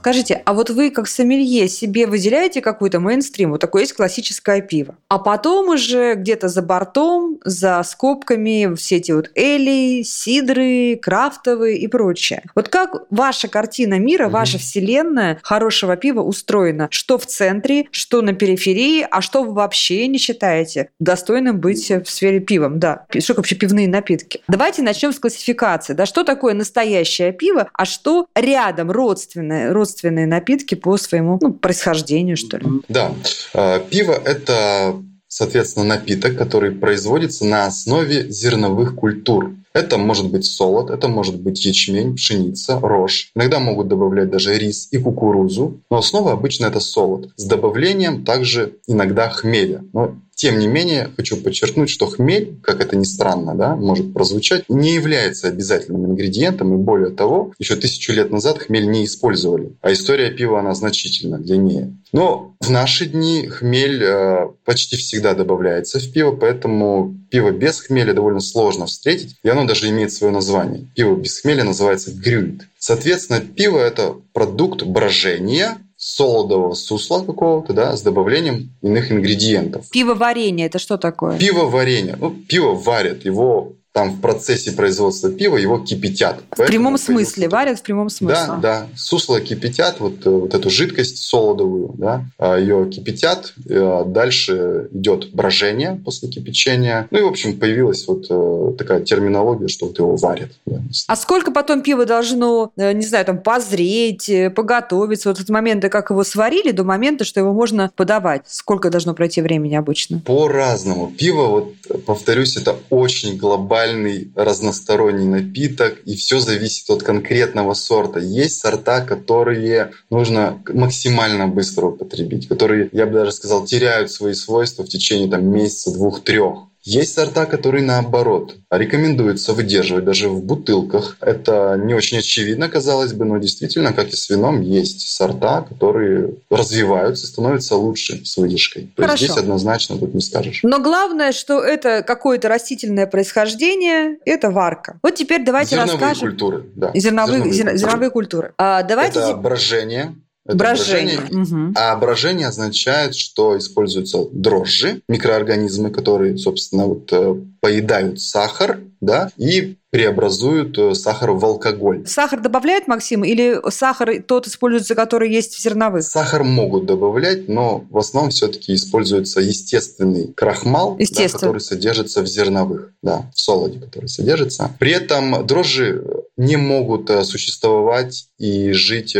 Скажите, 0.01 0.41
а 0.45 0.53
вот 0.53 0.71
вы 0.71 0.89
как 0.89 1.07
сомелье 1.07 1.67
себе 1.67 2.07
выделяете 2.07 2.59
какой-то 2.59 2.99
мейнстрим? 2.99 3.51
Вот 3.51 3.61
такое 3.61 3.83
есть 3.83 3.93
классическое 3.93 4.59
пиво. 4.59 4.95
А 5.09 5.19
потом 5.19 5.69
уже 5.69 6.15
где-то 6.15 6.47
за 6.47 6.63
бортом, 6.63 7.37
за 7.45 7.83
скобками 7.83 8.73
все 8.73 8.95
эти 8.95 9.11
вот 9.11 9.29
эли, 9.35 10.01
сидры, 10.01 10.97
крафтовые 10.99 11.77
и 11.77 11.85
прочее. 11.85 12.41
Вот 12.55 12.67
как 12.67 13.03
ваша 13.11 13.47
картина 13.47 13.99
мира, 13.99 14.25
угу. 14.25 14.33
ваша 14.33 14.57
вселенная 14.57 15.39
хорошего 15.43 15.95
пива 15.95 16.21
устроена? 16.21 16.87
Что 16.89 17.19
в 17.19 17.27
центре, 17.27 17.85
что 17.91 18.23
на 18.23 18.33
периферии, 18.33 19.05
а 19.07 19.21
что 19.21 19.43
вы 19.43 19.53
вообще 19.53 20.07
не 20.07 20.17
считаете 20.17 20.89
достойным 20.99 21.59
быть 21.59 21.91
в 21.91 22.09
сфере 22.09 22.39
пивом? 22.39 22.79
Да, 22.79 23.05
что 23.19 23.35
вообще 23.35 23.53
пивные 23.53 23.87
напитки? 23.87 24.41
Давайте 24.47 24.81
начнем 24.81 25.13
с 25.13 25.19
классификации. 25.19 25.93
Да, 25.93 26.07
что 26.07 26.23
такое 26.23 26.55
настоящее 26.55 27.33
пиво, 27.33 27.69
а 27.71 27.85
что 27.85 28.25
рядом 28.33 28.89
родственное, 28.89 29.71
родственное 29.71 29.90
родственные 29.91 30.27
напитки 30.27 30.75
по 30.75 30.97
своему 30.97 31.37
ну, 31.41 31.53
происхождению, 31.53 32.37
что 32.37 32.57
ли. 32.57 32.65
Да. 32.87 33.11
А, 33.53 33.79
пиво– 33.79 34.13
это 34.25 34.95
соответственно, 35.27 35.85
напиток, 35.85 36.35
который 36.35 36.71
производится 36.71 37.45
на 37.45 37.65
основе 37.65 38.29
зерновых 38.29 38.95
культур. 38.95 39.55
Это 39.73 39.97
может 39.97 40.29
быть 40.29 40.43
солод, 40.43 40.89
это 40.91 41.07
может 41.07 41.39
быть 41.39 41.63
ячмень, 41.63 42.15
пшеница, 42.15 42.77
рожь. 42.81 43.31
Иногда 43.33 43.59
могут 43.59 43.87
добавлять 43.87 44.29
даже 44.29 44.57
рис 44.57 44.89
и 44.91 44.97
кукурузу, 44.97 45.81
но 45.89 45.97
основа 45.97 46.33
обычно 46.33 46.65
это 46.65 46.81
солод. 46.81 47.29
С 47.37 47.45
добавлением 47.45 48.25
также 48.25 48.79
иногда 48.87 49.29
хмеля. 49.29 49.85
Но 49.93 50.17
тем 50.35 50.57
не 50.59 50.67
менее, 50.67 51.11
хочу 51.15 51.37
подчеркнуть, 51.37 51.89
что 51.89 52.07
хмель, 52.07 52.57
как 52.63 52.81
это 52.81 52.95
ни 52.95 53.03
странно, 53.03 53.55
да, 53.55 53.75
может 53.75 54.13
прозвучать, 54.13 54.63
не 54.69 54.93
является 54.93 55.47
обязательным 55.47 56.05
ингредиентом, 56.05 56.73
и 56.73 56.77
более 56.77 57.11
того, 57.11 57.53
еще 57.59 57.75
тысячу 57.75 58.13
лет 58.13 58.31
назад 58.31 58.59
хмель 58.59 58.89
не 58.89 59.05
использовали, 59.05 59.73
а 59.81 59.91
история 59.91 60.31
пива, 60.31 60.59
она 60.59 60.73
значительно 60.73 61.37
длиннее. 61.37 61.93
Но 62.11 62.55
в 62.59 62.69
наши 62.69 63.05
дни 63.05 63.47
хмель 63.47 64.03
э, 64.03 64.47
почти 64.65 64.97
всегда 64.97 65.33
добавляется 65.33 65.99
в 65.99 66.11
пиво, 66.11 66.31
поэтому 66.31 67.15
пиво 67.29 67.51
без 67.51 67.79
хмеля 67.81 68.13
довольно 68.13 68.41
сложно 68.41 68.85
встретить, 68.85 69.37
и 69.43 69.49
оно 69.49 69.65
даже 69.65 69.89
имеет 69.89 70.11
свое 70.11 70.33
название. 70.33 70.87
Пиво 70.95 71.15
без 71.15 71.39
хмеля 71.39 71.63
называется 71.63 72.11
грюнт. 72.11 72.67
Соответственно, 72.77 73.39
пиво– 73.39 73.77
это 73.79 74.15
продукт 74.33 74.83
брожения, 74.83 75.77
солодового 76.01 76.73
сусла 76.73 77.23
какого-то, 77.23 77.73
да, 77.73 77.95
с 77.95 78.01
добавлением 78.01 78.75
иных 78.81 79.11
ингредиентов. 79.11 79.87
Пиво-варенье– 79.91 80.65
это 80.67 80.79
что 80.79 80.97
такое? 80.97 81.37
Пиво-варенье. 81.37 82.15
Ну, 82.19 82.31
пиво 82.31 82.73
варят, 82.73 83.23
его 83.23 83.73
там 83.93 84.11
в 84.11 84.21
процессе 84.21 84.71
производства 84.71 85.29
пива 85.29 85.57
его 85.57 85.79
кипятят. 85.79 86.37
В 86.51 86.57
Поэтому 86.57 86.67
прямом 86.67 86.97
смысле, 86.97 87.49
варят 87.49 87.79
в 87.79 87.81
прямом 87.81 88.09
смысле. 88.09 88.45
Да, 88.47 88.55
да. 88.57 88.87
Сусло 88.95 89.41
кипятят, 89.41 89.99
вот, 89.99 90.25
э, 90.25 90.29
вот 90.29 90.53
эту 90.53 90.69
жидкость 90.69 91.17
солодовую, 91.17 91.93
да, 91.97 92.25
а 92.37 92.57
ее 92.57 92.89
кипятят, 92.89 93.53
а 93.69 94.05
дальше 94.05 94.87
идет 94.93 95.33
брожение 95.33 95.99
после 96.05 96.29
кипячения. 96.29 97.07
Ну 97.11 97.19
и, 97.19 97.21
в 97.21 97.27
общем, 97.27 97.59
появилась 97.59 98.07
вот 98.07 98.27
э, 98.29 98.73
такая 98.77 99.01
терминология, 99.01 99.67
что 99.67 99.87
вот 99.87 99.99
его 99.99 100.15
варят. 100.15 100.51
Да. 100.65 100.81
А 101.07 101.15
сколько 101.17 101.51
потом 101.51 101.81
пиво 101.81 102.05
должно, 102.05 102.71
не 102.77 103.05
знаю, 103.05 103.25
там, 103.25 103.39
позреть, 103.39 104.31
поготовиться? 104.55 105.29
Вот 105.29 105.39
от 105.39 105.49
момента, 105.49 105.89
как 105.89 106.11
его 106.11 106.23
сварили, 106.23 106.71
до 106.71 106.85
момента, 106.85 107.25
что 107.25 107.41
его 107.41 107.51
можно 107.51 107.91
подавать. 107.95 108.43
Сколько 108.47 108.89
должно 108.89 109.13
пройти 109.13 109.41
времени 109.41 109.75
обычно? 109.75 110.19
По-разному. 110.19 111.11
Пиво, 111.17 111.47
вот, 111.47 111.73
повторюсь, 112.05 112.55
это 112.55 112.77
очень 112.89 113.37
глобально 113.37 113.80
глобальный 113.81 114.31
разносторонний 114.35 115.25
напиток, 115.25 115.99
и 116.05 116.15
все 116.15 116.39
зависит 116.39 116.89
от 116.89 117.03
конкретного 117.03 117.73
сорта. 117.73 118.19
Есть 118.19 118.59
сорта, 118.59 119.01
которые 119.01 119.91
нужно 120.09 120.61
максимально 120.73 121.47
быстро 121.47 121.87
употребить, 121.87 122.47
которые, 122.47 122.89
я 122.91 123.05
бы 123.05 123.13
даже 123.13 123.31
сказал, 123.31 123.65
теряют 123.65 124.11
свои 124.11 124.33
свойства 124.33 124.83
в 124.83 124.89
течение 124.89 125.29
там, 125.29 125.45
месяца, 125.45 125.91
двух, 125.91 126.23
трех. 126.23 126.70
Есть 126.83 127.13
сорта, 127.13 127.45
которые 127.45 127.83
наоборот 127.83 128.55
рекомендуется 128.71 129.53
выдерживать 129.53 130.05
даже 130.05 130.29
в 130.29 130.43
бутылках. 130.43 131.17
Это 131.21 131.79
не 131.83 131.93
очень 131.93 132.17
очевидно, 132.17 132.69
казалось 132.69 133.13
бы, 133.13 133.25
но 133.25 133.37
действительно, 133.37 133.93
как 133.93 134.09
и 134.09 134.15
с 134.15 134.29
вином, 134.29 134.61
есть 134.61 135.15
сорта, 135.15 135.61
которые 135.61 136.35
развиваются, 136.49 137.27
становятся 137.27 137.75
лучше 137.75 138.25
с 138.25 138.37
выдержкой. 138.37 138.91
То 138.95 139.03
есть 139.03 139.17
здесь 139.17 139.37
однозначно 139.37 139.97
тут 139.97 140.13
не 140.13 140.21
скажешь. 140.21 140.61
Но 140.63 140.79
главное, 140.79 141.31
что 141.31 141.59
это 141.59 142.01
какое-то 142.01 142.49
растительное 142.49 143.05
происхождение, 143.05 144.17
это 144.25 144.49
варка. 144.49 144.99
Вот 145.03 145.15
теперь 145.15 145.43
давайте 145.45 145.75
зерновые 145.75 145.93
расскажем. 145.93 146.29
Культуры, 146.29 146.65
да. 146.75 146.91
Зерновые, 146.95 147.51
зерновые, 147.51 147.77
зерновые 147.77 148.09
культуры. 148.09 148.53
А, 148.57 148.83
давайте... 148.83 149.19
Это 149.19 149.35
брожение, 149.35 150.15
это 150.45 150.57
брожение. 150.57 151.17
брожение. 151.17 151.43
Угу. 151.43 151.73
А 151.75 151.95
брожение 151.95 152.47
означает, 152.47 153.15
что 153.15 153.57
используются 153.57 154.25
дрожжи, 154.31 155.01
микроорганизмы, 155.07 155.91
которые, 155.91 156.37
собственно, 156.37 156.87
вот, 156.87 157.11
э, 157.11 157.35
поедают 157.59 158.19
сахар, 158.19 158.79
да, 159.01 159.31
и 159.37 159.77
преобразуют 159.91 160.77
э, 160.77 160.95
сахар 160.95 161.31
в 161.31 161.43
алкоголь. 161.45 162.07
Сахар 162.07 162.39
добавляют, 162.39 162.87
Максим, 162.87 163.23
или 163.23 163.59
сахар 163.69 164.21
тот 164.23 164.47
используется, 164.47 164.95
который 164.95 165.31
есть 165.31 165.55
в 165.55 165.61
зерновых? 165.61 166.03
Сахар 166.03 166.43
могут 166.43 166.85
добавлять, 166.85 167.47
но 167.47 167.83
в 167.89 167.97
основном 167.97 168.31
все-таки 168.31 168.73
используется 168.73 169.41
естественный 169.41 170.33
крахмал, 170.33 170.97
да, 170.97 171.27
который 171.29 171.61
содержится 171.61 172.21
в 172.21 172.27
зерновых, 172.27 172.93
да, 173.03 173.29
в 173.35 173.39
солоде, 173.39 173.79
который 173.79 174.07
содержится. 174.07 174.71
При 174.79 174.91
этом 174.91 175.45
дрожжи 175.45 176.03
не 176.37 176.55
могут 176.55 177.09
э, 177.09 177.23
существовать 177.23 178.27
и 178.37 178.71
жить 178.71 179.15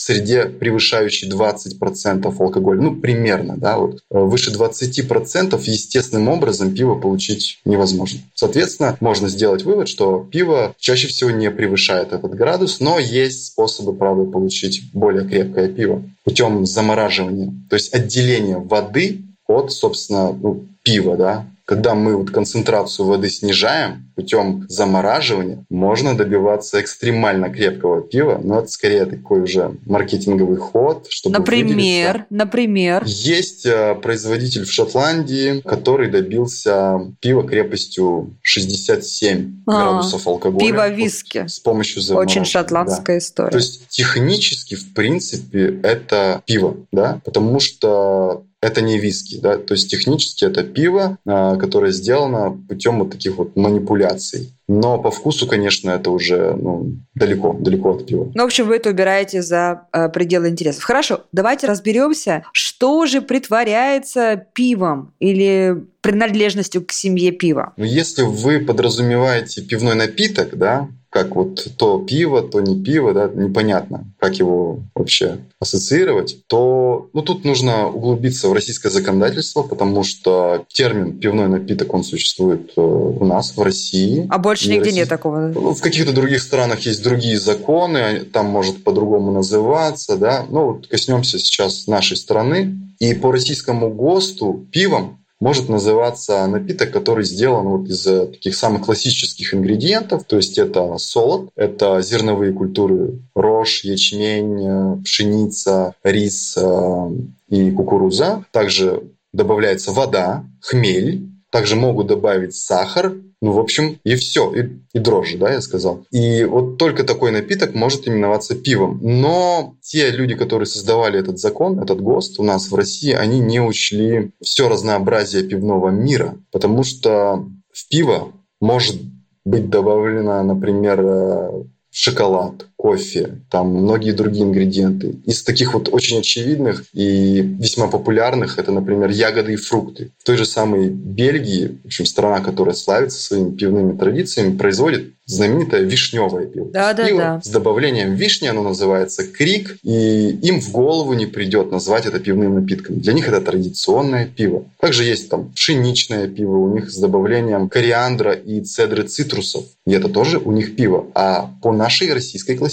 среде, 0.00 0.44
превышающий 0.44 1.28
20% 1.28 2.34
алкоголя. 2.38 2.80
Ну, 2.80 2.96
примерно, 2.96 3.56
да, 3.56 3.78
вот. 3.78 4.00
Выше 4.10 4.50
20% 4.52 5.60
естественным 5.64 6.28
образом 6.28 6.74
пиво 6.74 6.94
получить 6.94 7.60
невозможно. 7.64 8.20
Соответственно, 8.34 8.96
можно 9.00 9.28
сделать 9.28 9.64
вывод, 9.64 9.88
что 9.88 10.26
пиво 10.30 10.74
чаще 10.78 11.08
всего 11.08 11.30
не 11.30 11.50
превышает 11.50 12.12
этот 12.12 12.34
градус, 12.34 12.80
но 12.80 12.98
есть 12.98 13.46
способы, 13.46 13.92
правда, 13.92 14.24
получить 14.24 14.82
более 14.92 15.28
крепкое 15.28 15.68
пиво 15.68 16.02
путем 16.24 16.64
замораживания, 16.66 17.52
то 17.68 17.76
есть 17.76 17.94
отделения 17.94 18.58
воды 18.58 19.22
от, 19.46 19.72
собственно, 19.72 20.32
ну, 20.32 20.66
пива, 20.82 21.16
да, 21.16 21.46
когда 21.70 21.94
мы 21.94 22.16
вот 22.16 22.32
концентрацию 22.32 23.06
воды 23.06 23.30
снижаем 23.30 24.10
путем 24.16 24.66
замораживания, 24.68 25.64
можно 25.70 26.16
добиваться 26.16 26.80
экстремально 26.80 27.48
крепкого 27.48 28.02
пива, 28.02 28.40
но 28.42 28.58
это 28.58 28.66
скорее 28.66 29.06
такой 29.06 29.42
уже 29.42 29.76
маркетинговый 29.86 30.56
ход, 30.56 31.06
чтобы 31.08 31.38
Например, 31.38 32.12
выделиться. 32.12 32.26
например. 32.30 33.04
Есть 33.06 33.66
э, 33.66 33.94
производитель 34.02 34.64
в 34.64 34.72
Шотландии, 34.72 35.60
который 35.60 36.10
добился 36.10 36.98
пива 37.20 37.46
крепостью 37.46 38.36
67 38.42 39.62
А, 39.68 39.70
градусов 39.70 40.26
алкоголя. 40.26 40.66
пиво 40.66 40.88
виски. 40.88 41.46
С 41.46 41.60
помощью 41.60 42.02
замораживания. 42.02 42.42
Очень 42.42 42.50
шотландская 42.50 43.18
история. 43.18 43.50
То 43.52 43.58
есть 43.58 43.86
технически, 43.86 44.74
в 44.74 44.92
принципе, 44.92 45.78
это 45.84 46.42
пиво, 46.46 46.78
да, 46.90 47.20
потому 47.24 47.60
что 47.60 48.42
это 48.62 48.82
не 48.82 48.98
виски, 48.98 49.38
да, 49.40 49.56
то 49.56 49.74
есть 49.74 49.90
технически 49.90 50.44
это 50.44 50.62
пиво, 50.62 51.18
а, 51.26 51.56
которое 51.56 51.92
сделано 51.92 52.58
путем 52.68 52.98
вот 52.98 53.10
таких 53.10 53.36
вот 53.36 53.56
манипуляций. 53.56 54.52
Но 54.68 54.98
по 54.98 55.10
вкусу, 55.10 55.46
конечно, 55.46 55.90
это 55.90 56.10
уже 56.10 56.54
ну, 56.54 56.92
далеко, 57.14 57.54
далеко 57.58 57.92
от 57.92 58.06
пива. 58.06 58.30
Ну, 58.34 58.42
в 58.42 58.46
общем, 58.46 58.66
вы 58.66 58.76
это 58.76 58.90
убираете 58.90 59.42
за 59.42 59.88
э, 59.92 60.08
пределы 60.10 60.48
интересов. 60.48 60.84
Хорошо, 60.84 61.24
давайте 61.32 61.66
разберемся, 61.66 62.44
что 62.52 63.06
же 63.06 63.20
притворяется 63.20 64.46
пивом 64.54 65.12
или 65.18 65.82
принадлежностью 66.02 66.84
к 66.84 66.92
семье 66.92 67.32
пива. 67.32 67.72
Но 67.76 67.84
если 67.84 68.22
вы 68.22 68.60
подразумеваете 68.60 69.62
пивной 69.62 69.94
напиток, 69.94 70.56
да, 70.56 70.88
как 71.10 71.34
вот 71.34 71.66
то 71.76 71.98
пиво, 71.98 72.40
то 72.40 72.60
не 72.60 72.82
пиво, 72.82 73.12
да, 73.12 73.28
непонятно, 73.28 74.04
как 74.18 74.36
его 74.36 74.80
вообще 74.94 75.38
ассоциировать, 75.58 76.46
то 76.46 77.10
ну, 77.12 77.22
тут 77.22 77.44
нужно 77.44 77.88
углубиться 77.88 78.48
в 78.48 78.52
российское 78.52 78.90
законодательство, 78.90 79.62
потому 79.62 80.04
что 80.04 80.64
термин 80.68 81.18
пивной 81.18 81.48
напиток, 81.48 81.92
он 81.92 82.04
существует 82.04 82.72
э, 82.76 82.80
у 82.80 83.24
нас 83.24 83.56
в 83.56 83.62
России. 83.62 84.26
А 84.30 84.38
больше 84.38 84.68
нигде 84.68 84.84
Россия. 84.84 84.96
нет 85.00 85.08
такого. 85.08 85.52
Ну, 85.52 85.74
В 85.74 85.80
каких-то 85.80 86.12
других 86.12 86.42
странах 86.42 86.80
есть 86.80 87.02
другие 87.02 87.38
законы, 87.38 88.20
там 88.20 88.46
может 88.46 88.84
по-другому 88.84 89.32
называться, 89.32 90.16
да. 90.16 90.46
Ну, 90.48 90.72
вот 90.72 90.86
коснемся 90.86 91.38
сейчас 91.38 91.86
нашей 91.88 92.16
страны. 92.16 92.76
И 93.00 93.14
по 93.14 93.32
российскому 93.32 93.90
ГОСТу 93.90 94.66
пивом 94.70 95.19
может 95.40 95.70
называться 95.70 96.46
напиток, 96.46 96.92
который 96.92 97.24
сделан 97.24 97.66
вот 97.66 97.88
из 97.88 98.06
э, 98.06 98.26
таких 98.26 98.54
самых 98.54 98.84
классических 98.84 99.54
ингредиентов. 99.54 100.24
То 100.24 100.36
есть 100.36 100.58
это 100.58 100.98
солод, 100.98 101.50
это 101.56 102.02
зерновые 102.02 102.52
культуры 102.52 103.18
рожь, 103.34 103.82
ячмень, 103.82 104.60
э, 104.60 105.02
пшеница, 105.02 105.94
рис 106.04 106.56
э, 106.58 107.10
и 107.48 107.70
кукуруза. 107.70 108.44
Также 108.52 109.02
добавляется 109.32 109.92
вода, 109.92 110.44
хмель. 110.60 111.29
Также 111.50 111.76
могут 111.76 112.06
добавить 112.06 112.54
сахар, 112.54 113.14
ну, 113.42 113.52
в 113.52 113.58
общем, 113.58 113.98
и 114.04 114.16
все, 114.16 114.52
и, 114.52 114.68
и 114.92 114.98
дрожжи, 114.98 115.38
да, 115.38 115.52
я 115.52 115.60
сказал. 115.62 116.04
И 116.10 116.44
вот 116.44 116.76
только 116.76 117.04
такой 117.04 117.30
напиток 117.30 117.74
может 117.74 118.06
именоваться 118.06 118.54
пивом. 118.54 119.00
Но 119.02 119.74
те 119.82 120.10
люди, 120.10 120.34
которые 120.34 120.66
создавали 120.66 121.18
этот 121.18 121.38
закон, 121.38 121.80
этот 121.80 122.02
ГОСТ 122.02 122.38
у 122.38 122.42
нас 122.42 122.70
в 122.70 122.74
России, 122.74 123.12
они 123.12 123.40
не 123.40 123.60
учли 123.60 124.32
все 124.42 124.68
разнообразие 124.68 125.42
пивного 125.42 125.88
мира, 125.88 126.36
потому 126.52 126.84
что 126.84 127.46
в 127.72 127.88
пиво 127.88 128.32
может 128.60 129.00
быть 129.44 129.70
добавлено, 129.70 130.42
например, 130.42 131.00
э, 131.02 131.64
шоколад, 131.90 132.66
кофе, 132.80 133.40
там 133.50 133.68
многие 133.68 134.12
другие 134.12 134.44
ингредиенты. 134.44 135.16
Из 135.26 135.42
таких 135.42 135.74
вот 135.74 135.90
очень 135.92 136.20
очевидных 136.20 136.84
и 136.94 137.42
весьма 137.42 137.88
популярных 137.88 138.58
это, 138.58 138.72
например, 138.72 139.10
ягоды 139.10 139.52
и 139.52 139.56
фрукты. 139.56 140.12
В 140.18 140.24
той 140.24 140.38
же 140.38 140.46
самой 140.46 140.88
Бельгии, 140.88 141.78
в 141.84 141.86
общем, 141.88 142.06
страна, 142.06 142.40
которая 142.40 142.74
славится 142.74 143.20
своими 143.20 143.50
пивными 143.54 143.98
традициями, 143.98 144.56
производит 144.56 145.12
знаменитое 145.26 145.82
вишневое 145.82 146.46
пиво. 146.46 146.70
Да, 146.72 146.92
да, 146.92 147.06
пиво 147.06 147.18
да. 147.18 147.40
с 147.42 147.48
добавлением 147.48 148.14
вишни, 148.14 148.48
оно 148.48 148.62
называется 148.62 149.24
крик, 149.26 149.76
и 149.84 150.30
им 150.30 150.60
в 150.60 150.72
голову 150.72 151.12
не 151.12 151.26
придет 151.26 151.70
назвать 151.70 152.06
это 152.06 152.18
пивным 152.18 152.54
напитком. 152.56 152.98
Для 152.98 153.12
них 153.12 153.28
это 153.28 153.40
традиционное 153.40 154.26
пиво. 154.26 154.64
Также 154.80 155.04
есть 155.04 155.28
там 155.28 155.52
пшеничное 155.52 156.26
пиво 156.28 156.56
у 156.56 156.74
них 156.74 156.90
с 156.90 156.98
добавлением 156.98 157.68
кориандра 157.68 158.32
и 158.32 158.60
цедры 158.62 159.04
цитрусов. 159.04 159.66
И 159.86 159.92
это 159.92 160.08
тоже 160.08 160.38
у 160.38 160.50
них 160.50 160.74
пиво. 160.74 161.06
А 161.14 161.50
по 161.62 161.72
нашей 161.72 162.12
российской 162.12 162.56
классификации 162.56 162.69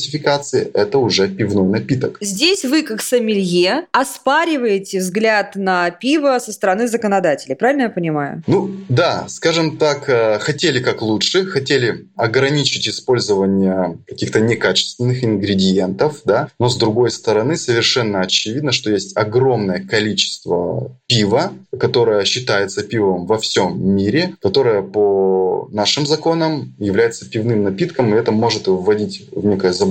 это 0.74 0.98
уже 1.00 1.28
пивной 1.28 1.68
напиток. 1.68 2.18
Здесь 2.22 2.64
вы, 2.66 2.84
как 2.84 3.02
сомелье, 3.02 3.88
оспариваете 3.92 5.00
взгляд 5.00 5.56
на 5.56 5.90
пиво 5.92 6.40
со 6.40 6.52
стороны 6.52 6.88
законодателей. 6.88 7.56
Правильно 7.56 7.84
я 7.84 7.90
понимаю? 7.90 8.44
Ну 8.48 8.72
да, 8.90 9.26
скажем 9.28 9.78
так, 9.78 10.10
э, 10.10 10.40
хотели 10.40 10.80
как 10.80 11.02
лучше, 11.02 11.46
хотели 11.46 12.08
ограничить 12.16 12.88
использование 12.88 13.98
каких-то 14.08 14.40
некачественных 14.40 15.24
ингредиентов, 15.24 16.22
да, 16.26 16.50
но 16.60 16.70
с 16.70 16.78
другой 16.78 17.12
стороны 17.12 17.58
совершенно 17.58 18.22
очевидно, 18.22 18.72
что 18.72 18.92
есть 18.92 19.16
огромное 19.18 19.84
количество 19.84 20.98
пива, 21.08 21.52
которое 21.80 22.26
считается 22.26 22.84
пивом 22.84 23.26
во 23.26 23.38
всем 23.38 23.96
мире, 23.96 24.36
которое 24.42 24.82
по 24.82 25.68
нашим 25.72 26.06
законам 26.06 26.76
является 26.80 27.30
пивным 27.30 27.64
напитком, 27.64 28.14
и 28.14 28.18
это 28.18 28.32
может 28.32 28.68
вводить 28.68 29.28
в 29.32 29.46
некое 29.46 29.74
заблуждение. 29.74 29.87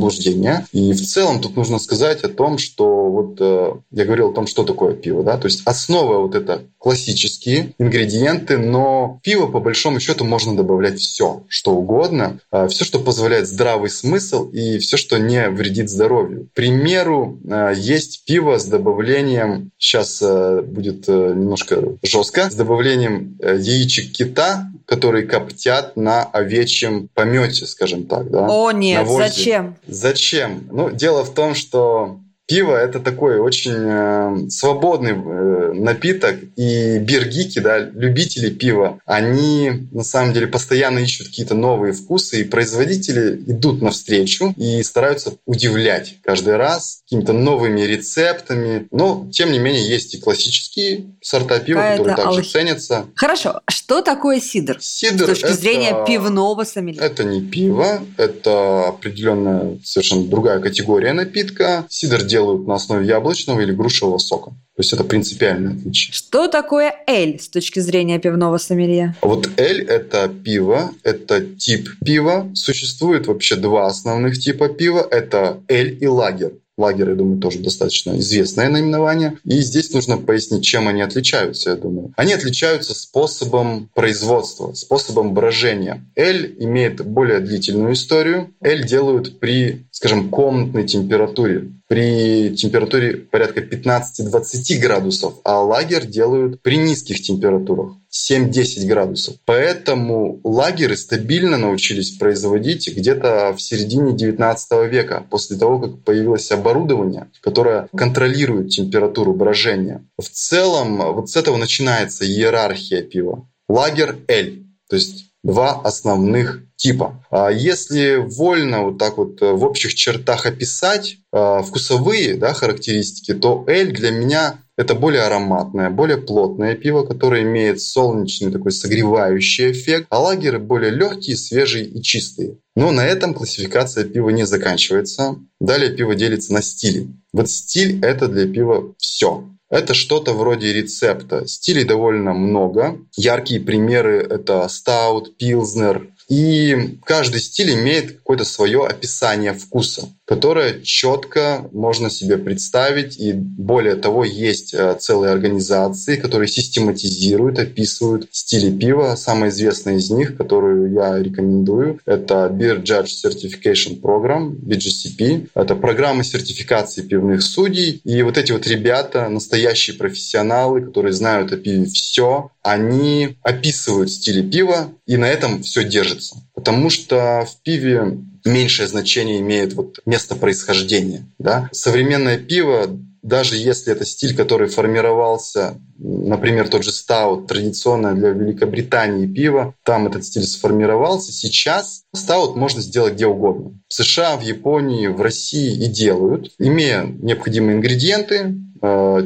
И 0.72 0.92
в 0.92 1.00
целом 1.00 1.40
тут 1.40 1.56
нужно 1.56 1.78
сказать 1.78 2.22
о 2.22 2.28
том, 2.28 2.58
что 2.58 3.10
вот 3.10 3.36
э, 3.40 3.72
я 3.90 4.04
говорил 4.04 4.30
о 4.30 4.32
том, 4.32 4.46
что 4.46 4.64
такое 4.64 4.94
пиво, 4.94 5.22
да, 5.22 5.36
то 5.36 5.46
есть 5.46 5.62
основа 5.64 6.18
вот 6.18 6.34
это 6.34 6.62
классические 6.78 7.74
ингредиенты, 7.78 8.58
но 8.58 9.20
пиво 9.22 9.46
по 9.46 9.60
большому 9.60 10.00
счету 10.00 10.24
можно 10.24 10.56
добавлять 10.56 11.00
все, 11.00 11.42
что 11.48 11.72
угодно, 11.72 12.40
все, 12.68 12.84
что 12.84 13.00
позволяет 13.00 13.48
здравый 13.48 13.90
смысл 13.90 14.48
и 14.50 14.78
все, 14.78 14.96
что 14.96 15.18
не 15.18 15.48
вредит 15.48 15.90
здоровью. 15.90 16.48
К 16.52 16.54
примеру, 16.54 17.38
э, 17.44 17.72
есть 17.76 18.24
пиво 18.26 18.58
с 18.58 18.66
добавлением, 18.66 19.70
сейчас 19.78 20.20
э, 20.22 20.62
будет 20.62 21.08
э, 21.08 21.32
немножко 21.34 21.96
жестко, 22.02 22.50
с 22.50 22.54
добавлением 22.54 23.36
э, 23.40 23.56
яичек 23.58 24.12
кита, 24.12 24.70
которые 24.86 25.26
коптят 25.26 25.96
на 25.96 26.22
овечьем 26.22 27.08
помете, 27.12 27.66
скажем 27.66 28.06
так, 28.06 28.30
да. 28.30 28.46
О, 28.48 28.70
нет, 28.70 29.06
зачем? 29.08 29.76
Зачем? 29.86 30.68
Ну, 30.70 30.90
дело 30.90 31.24
в 31.24 31.34
том, 31.34 31.54
что 31.54 32.20
пиво 32.46 32.76
это 32.76 33.00
такой 33.00 33.38
очень 33.38 33.72
э, 33.74 34.48
свободный 34.50 35.12
э, 35.12 35.72
напиток, 35.74 36.36
и 36.56 36.98
биргики, 36.98 37.58
да, 37.58 37.78
любители 37.78 38.50
пива, 38.50 38.98
они 39.04 39.88
на 39.92 40.04
самом 40.04 40.32
деле 40.32 40.46
постоянно 40.46 41.00
ищут 41.00 41.26
какие-то 41.28 41.54
новые 41.54 41.92
вкусы, 41.92 42.40
и 42.40 42.44
производители 42.44 43.36
идут 43.46 43.82
навстречу 43.82 44.54
и 44.56 44.82
стараются 44.82 45.34
удивлять 45.44 46.16
каждый 46.22 46.56
раз 46.56 47.00
какими-то 47.04 47.32
новыми 47.32 47.80
рецептами. 47.82 48.86
Но, 48.90 49.28
тем 49.32 49.52
не 49.52 49.58
менее, 49.58 49.86
есть 49.88 50.14
и 50.14 50.18
классические 50.18 51.06
сорта 51.20 51.58
пива, 51.58 51.78
Какая-то 51.80 52.04
которые 52.04 52.24
также 52.24 52.40
алхи- 52.40 52.52
ценятся. 52.52 53.06
Хорошо, 53.16 53.60
что 53.68 54.02
такое 54.02 54.40
сидр? 54.40 54.78
Сидр 54.80 55.24
С 55.24 55.26
точки 55.28 55.44
это- 55.46 55.54
зрения 55.54 56.04
пивного 56.06 56.64
сомелье. 56.64 57.00
это 57.00 57.24
не 57.24 57.40
пиво, 57.42 58.00
это 58.16 58.88
определенная 58.88 59.78
совершенно 59.84 60.24
другая 60.26 60.60
категория 60.60 61.12
напитка. 61.12 61.84
Сидр 61.88 62.22
делают 62.36 62.66
на 62.66 62.74
основе 62.74 63.06
яблочного 63.06 63.60
или 63.60 63.72
грушевого 63.72 64.18
сока. 64.18 64.50
То 64.50 64.80
есть 64.80 64.92
это 64.92 65.04
принципиальное 65.04 65.72
отличие. 65.72 66.12
Что 66.12 66.48
такое 66.48 66.94
эль 67.06 67.40
с 67.40 67.48
точки 67.48 67.80
зрения 67.80 68.18
пивного 68.18 68.58
сомелье? 68.58 69.14
Вот 69.22 69.48
эль– 69.56 69.80
это 69.98 70.28
пиво, 70.28 70.90
это 71.02 71.40
тип 71.40 71.88
пива. 72.04 72.50
Существует 72.54 73.26
вообще 73.26 73.56
два 73.56 73.86
основных 73.86 74.38
типа 74.38 74.68
пива. 74.68 75.06
Это 75.10 75.60
эль 75.68 75.96
и 75.98 76.06
лагер. 76.06 76.52
Лагер, 76.78 77.08
я 77.10 77.14
думаю, 77.14 77.40
тоже 77.40 77.60
достаточно 77.60 78.18
известное 78.18 78.68
наименование. 78.68 79.38
И 79.44 79.60
здесь 79.60 79.92
нужно 79.92 80.18
пояснить, 80.18 80.62
чем 80.64 80.88
они 80.88 81.00
отличаются, 81.00 81.70
я 81.70 81.76
думаю. 81.76 82.12
Они 82.16 82.34
отличаются 82.34 82.94
способом 82.94 83.88
производства, 83.94 84.74
способом 84.74 85.32
брожения. 85.32 86.04
Эль 86.14 86.54
имеет 86.58 87.04
более 87.04 87.40
длительную 87.40 87.94
историю. 87.94 88.54
Эль 88.60 88.86
делают 88.86 89.40
при, 89.40 89.86
скажем, 89.90 90.28
комнатной 90.28 90.86
температуре. 90.86 91.70
при 91.88 92.54
температуре 92.56 93.16
порядка 93.16 93.60
15-20 93.60 94.78
градусов, 94.78 95.34
а 95.44 95.62
лагер 95.62 96.04
делают 96.04 96.60
при 96.60 96.76
низких 96.76 97.22
температурах. 97.22 97.92
7-10 98.30 98.86
градусов. 98.86 99.36
Поэтому 99.44 100.40
лагеры 100.44 100.96
стабильно 100.96 101.58
научились 101.58 102.12
производить 102.12 102.88
где-то 102.88 103.54
в 103.56 103.60
середине 103.60 104.12
19 104.12 104.90
века, 104.90 105.24
после 105.30 105.56
того, 105.56 105.78
как 105.78 106.02
появилось 106.02 106.50
оборудование, 106.50 107.28
которое 107.40 107.88
контролирует 107.96 108.70
температуру 108.70 109.34
брожения. 109.34 110.04
В 110.18 110.28
целом, 110.28 110.98
вот 111.12 111.30
с 111.30 111.36
этого 111.36 111.56
начинается 111.56 112.26
иерархия 112.26 113.02
пива. 113.02 113.48
Лагер 113.68 114.16
L, 114.28 114.46
то 114.88 114.96
есть 114.96 115.25
два 115.46 115.80
основных 115.82 116.62
типа. 116.76 117.24
А 117.30 117.50
если 117.50 118.16
вольно 118.16 118.82
вот 118.82 118.98
так 118.98 119.16
вот 119.16 119.40
в 119.40 119.64
общих 119.64 119.94
чертах 119.94 120.44
описать 120.44 121.18
э, 121.32 121.62
вкусовые 121.66 122.34
да, 122.34 122.52
характеристики, 122.52 123.32
то 123.32 123.64
L 123.66 123.92
для 123.92 124.10
меня 124.10 124.58
это 124.76 124.94
более 124.94 125.22
ароматное, 125.22 125.88
более 125.88 126.18
плотное 126.18 126.74
пиво, 126.74 127.02
которое 127.04 127.42
имеет 127.42 127.80
солнечный 127.80 128.52
такой 128.52 128.72
согревающий 128.72 129.72
эффект, 129.72 130.06
а 130.10 130.20
лагеры 130.20 130.58
более 130.58 130.90
легкие, 130.90 131.36
свежие 131.36 131.86
и 131.86 132.02
чистые. 132.02 132.58
Но 132.74 132.90
на 132.90 133.06
этом 133.06 133.32
классификация 133.32 134.04
пива 134.04 134.28
не 134.28 134.44
заканчивается. 134.44 135.36
Далее 135.60 135.90
пиво 135.90 136.14
делится 136.14 136.52
на 136.52 136.60
стили. 136.60 137.08
Вот 137.32 137.48
стиль– 137.48 138.00
это 138.04 138.28
для 138.28 138.46
пива 138.46 138.94
все. 138.98 139.48
Это 139.68 139.94
что-то 139.94 140.32
вроде 140.32 140.72
рецепта. 140.72 141.46
Стилей 141.46 141.84
довольно 141.84 142.32
много. 142.32 142.98
Яркие 143.16 143.60
примеры– 143.60 144.18
это 144.30 144.68
стаут, 144.68 145.36
пилзнер, 145.36 146.08
и 146.28 146.98
каждый 147.04 147.40
стиль 147.40 147.74
имеет 147.74 148.16
какое-то 148.16 148.44
свое 148.44 148.84
описание 148.84 149.52
вкуса, 149.52 150.08
которое 150.26 150.80
четко 150.82 151.68
можно 151.72 152.10
себе 152.10 152.36
представить. 152.36 153.16
И 153.16 153.32
более 153.32 153.94
того, 153.94 154.24
есть 154.24 154.74
э, 154.74 154.96
целые 154.98 155.32
организации, 155.32 156.16
которые 156.16 156.48
систематизируют, 156.48 157.58
описывают 157.58 158.28
стили 158.32 158.76
пива. 158.76 159.14
Самая 159.16 159.50
известная 159.50 159.96
из 159.96 160.10
них, 160.10 160.36
которую 160.36 160.92
я 160.92 161.18
рекомендую, 161.18 162.00
это 162.04 162.50
Beer 162.52 162.82
Judge 162.82 163.10
Certification 163.24 164.00
Program, 164.00 164.56
BGCP. 164.56 165.50
Это 165.54 165.76
программа 165.76 166.24
сертификации 166.24 167.02
пивных 167.02 167.42
судей. 167.42 168.00
И 168.04 168.22
вот 168.22 168.36
эти 168.36 168.50
вот 168.50 168.66
ребята, 168.66 169.28
настоящие 169.28 169.96
профессионалы, 169.96 170.82
которые 170.82 171.12
знают 171.12 171.52
о 171.52 171.56
пиве 171.56 171.84
все, 171.84 172.50
они 172.62 173.36
описывают 173.42 174.10
стили 174.10 174.42
пива, 174.42 174.92
и 175.06 175.16
на 175.16 175.26
этом 175.26 175.62
все 175.62 175.84
держится. 175.84 176.36
Потому 176.66 176.90
что 176.90 177.46
в 177.48 177.62
пиве 177.62 178.18
меньшее 178.44 178.88
значение 178.88 179.38
имеет 179.38 179.74
вот 179.74 180.00
место 180.04 180.34
происхождения. 180.34 181.24
Да? 181.38 181.68
Современное 181.70 182.38
пиво, 182.38 182.88
даже 183.22 183.56
если 183.56 183.92
это 183.92 184.04
стиль, 184.04 184.34
который 184.34 184.66
формировался, 184.66 185.80
например, 185.96 186.68
тот 186.68 186.82
же 186.82 186.90
стаут, 186.90 187.46
традиционное 187.46 188.14
для 188.14 188.30
Великобритании 188.30 189.28
пиво, 189.28 189.76
там 189.84 190.08
этот 190.08 190.24
стиль 190.24 190.42
сформировался, 190.42 191.30
сейчас 191.30 192.02
стаут 192.12 192.56
можно 192.56 192.82
сделать 192.82 193.14
где 193.14 193.28
угодно. 193.28 193.78
В 193.86 193.94
США, 193.94 194.36
в 194.36 194.42
Японии, 194.42 195.06
в 195.06 195.20
России 195.22 195.84
и 195.84 195.86
делают, 195.86 196.50
имея 196.58 197.04
необходимые 197.04 197.76
ингредиенты, 197.76 198.56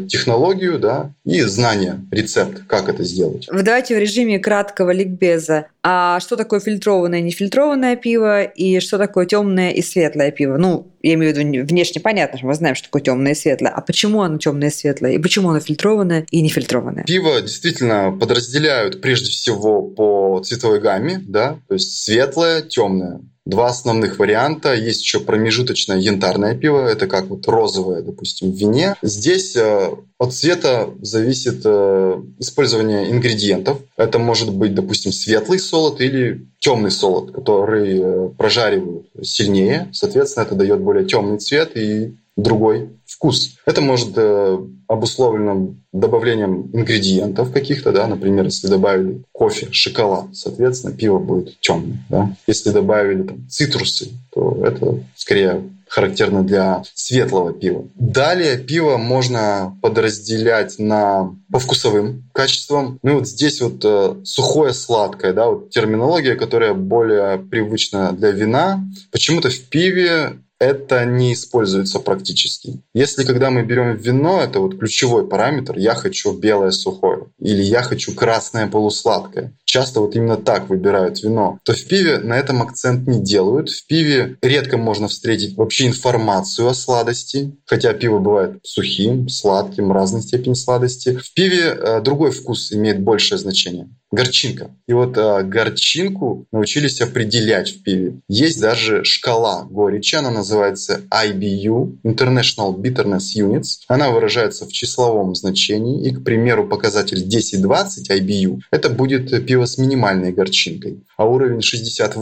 технологию 0.08 0.78
да, 0.78 1.12
и 1.24 1.40
знание, 1.42 2.00
рецепт, 2.10 2.62
как 2.66 2.88
это 2.88 3.04
сделать. 3.04 3.48
Давайте 3.50 3.96
в 3.96 3.98
режиме 3.98 4.38
краткого 4.38 4.90
ликбеза. 4.90 5.66
А 5.82 6.20
что 6.20 6.36
такое 6.36 6.60
фильтрованное 6.60 7.20
и 7.20 7.22
нефильтрованное 7.22 7.96
пиво, 7.96 8.42
и 8.42 8.80
что 8.80 8.98
такое 8.98 9.26
темное 9.26 9.70
и 9.70 9.80
светлое 9.80 10.30
пиво? 10.30 10.58
Ну, 10.58 10.92
я 11.02 11.14
имею 11.14 11.34
в 11.34 11.38
виду 11.38 11.66
внешне 11.66 12.00
понятно, 12.02 12.36
что 12.36 12.46
мы 12.46 12.54
знаем, 12.54 12.74
что 12.74 12.86
такое 12.86 13.02
темное 13.02 13.32
и 13.32 13.34
светлое. 13.34 13.70
А 13.70 13.80
почему 13.80 14.20
оно 14.20 14.38
темное 14.38 14.68
и 14.68 14.72
светлое? 14.72 15.12
И 15.12 15.18
почему 15.18 15.48
оно 15.48 15.60
фильтрованное 15.60 16.26
и 16.30 16.42
нефильтрованное? 16.42 17.04
Пиво 17.04 17.40
действительно 17.40 18.16
подразделяют 18.18 19.00
прежде 19.00 19.30
всего 19.30 19.82
по 19.82 20.42
цветовой 20.44 20.80
гамме, 20.80 21.22
да, 21.26 21.58
то 21.68 21.74
есть 21.74 22.04
светлое, 22.04 22.62
темное 22.62 23.20
два 23.46 23.68
основных 23.68 24.18
варианта. 24.18 24.74
Есть 24.74 25.02
еще 25.02 25.20
промежуточное 25.20 25.98
янтарное 25.98 26.54
пиво, 26.54 26.86
это 26.86 27.06
как 27.06 27.26
вот 27.26 27.46
розовое, 27.46 28.02
допустим, 28.02 28.52
в 28.52 28.54
вине. 28.54 28.94
Здесь 29.02 29.56
э, 29.56 29.90
от 30.18 30.34
цвета 30.34 30.90
зависит 31.00 31.62
э, 31.64 32.22
использование 32.38 33.10
ингредиентов. 33.10 33.78
Это 33.96 34.18
может 34.18 34.52
быть, 34.52 34.74
допустим, 34.74 35.12
светлый 35.12 35.58
солод 35.58 36.00
или 36.00 36.46
темный 36.58 36.90
солод, 36.90 37.32
который 37.32 38.00
э, 38.00 38.28
прожаривают 38.36 39.06
сильнее. 39.22 39.88
Соответственно, 39.92 40.44
это 40.44 40.54
дает 40.54 40.80
более 40.80 41.06
темный 41.06 41.38
цвет 41.38 41.76
и 41.76 42.14
другой 42.42 42.90
вкус. 43.06 43.56
Это 43.66 43.80
может 43.80 44.12
э, 44.16 44.58
обусловлено 44.86 45.74
добавлением 45.92 46.70
ингредиентов 46.72 47.52
каких-то, 47.52 47.92
да, 47.92 48.06
например, 48.06 48.44
если 48.44 48.68
добавили 48.68 49.22
кофе, 49.32 49.68
шоколад, 49.72 50.34
соответственно, 50.34 50.94
пиво 50.94 51.18
будет 51.18 51.58
темное. 51.60 51.98
Да? 52.08 52.34
Если 52.46 52.70
добавили 52.70 53.22
там, 53.22 53.48
цитрусы, 53.48 54.10
то 54.32 54.64
это 54.64 55.00
скорее 55.16 55.62
характерно 55.90 56.44
для 56.44 56.82
светлого 56.94 57.52
пива. 57.52 57.84
Далее 57.96 58.58
пиво 58.58 58.96
можно 58.96 59.76
подразделять 59.82 60.78
на 60.78 61.34
по 61.50 61.58
вкусовым 61.58 62.30
качествам. 62.32 63.00
Ну 63.02 63.16
вот 63.16 63.26
здесь 63.26 63.60
вот 63.60 63.84
э, 63.84 64.14
сухое 64.22 64.72
сладкое, 64.72 65.32
да, 65.32 65.48
вот 65.48 65.70
терминология, 65.70 66.36
которая 66.36 66.74
более 66.74 67.38
привычна 67.38 68.12
для 68.12 68.30
вина. 68.30 68.84
Почему-то 69.10 69.50
в 69.50 69.58
пиве 69.68 70.38
это 70.60 71.06
не 71.06 71.32
используется 71.32 71.98
практически. 71.98 72.82
Если 72.94 73.24
когда 73.24 73.50
мы 73.50 73.62
берем 73.62 73.96
вино, 73.96 74.40
это 74.42 74.60
вот 74.60 74.78
ключевой 74.78 75.26
параметр, 75.26 75.78
я 75.78 75.94
хочу 75.94 76.32
белое 76.32 76.70
сухое 76.70 77.26
или 77.38 77.62
я 77.62 77.82
хочу 77.82 78.14
красное 78.14 78.66
полусладкое. 78.66 79.56
Часто 79.64 80.00
вот 80.00 80.14
именно 80.14 80.36
так 80.36 80.68
выбирают 80.68 81.22
вино. 81.22 81.58
То 81.64 81.72
в 81.72 81.84
пиве 81.86 82.18
на 82.18 82.38
этом 82.38 82.60
акцент 82.60 83.08
не 83.08 83.22
делают. 83.22 83.70
В 83.70 83.86
пиве 83.86 84.36
редко 84.42 84.76
можно 84.76 85.08
встретить 85.08 85.56
вообще 85.56 85.86
информацию 85.86 86.68
о 86.68 86.74
сладости, 86.74 87.56
хотя 87.64 87.94
пиво 87.94 88.18
бывает 88.18 88.58
сухим, 88.62 89.28
сладким, 89.28 89.92
разной 89.92 90.22
степени 90.22 90.54
сладости. 90.54 91.16
В 91.16 91.32
пиве 91.32 91.74
э, 91.74 92.00
другой 92.02 92.32
вкус 92.32 92.72
имеет 92.72 93.02
большее 93.02 93.38
значение 93.38 93.88
горчинка. 94.10 94.70
И 94.86 94.92
вот 94.92 95.16
э, 95.16 95.42
горчинку 95.44 96.46
научились 96.52 97.00
определять 97.00 97.70
в 97.70 97.82
пиве. 97.82 98.14
Есть 98.28 98.60
даже 98.60 99.04
шкала 99.04 99.64
горечи, 99.64 100.16
она 100.16 100.30
называется 100.30 101.02
IBU, 101.10 101.98
International 102.04 102.76
Bitterness 102.76 103.36
Units. 103.36 103.80
Она 103.88 104.10
выражается 104.10 104.66
в 104.66 104.72
числовом 104.72 105.34
значении, 105.34 106.06
и, 106.08 106.10
к 106.14 106.24
примеру, 106.24 106.66
показатель 106.66 107.24
10-20 107.26 108.10
IBU– 108.10 108.60
это 108.70 108.90
будет 108.90 109.46
пиво 109.46 109.64
с 109.64 109.78
минимальной 109.78 110.32
горчинкой. 110.32 111.00
А 111.16 111.24
уровень 111.24 111.60
60-80 111.60 112.14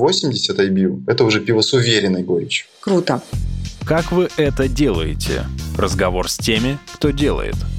IBU– 0.57 1.05
это 1.07 1.25
уже 1.25 1.41
пиво 1.41 1.63
с 1.63 1.73
уверенной 1.73 2.23
горечью. 2.23 2.67
Круто. 2.81 3.23
Как 3.87 4.13
вы 4.13 4.29
это 4.37 4.69
делаете? 4.69 5.45
Разговор 5.79 6.29
с 6.29 6.37
теми, 6.37 6.79
кто 6.93 7.11
делает– 7.11 7.57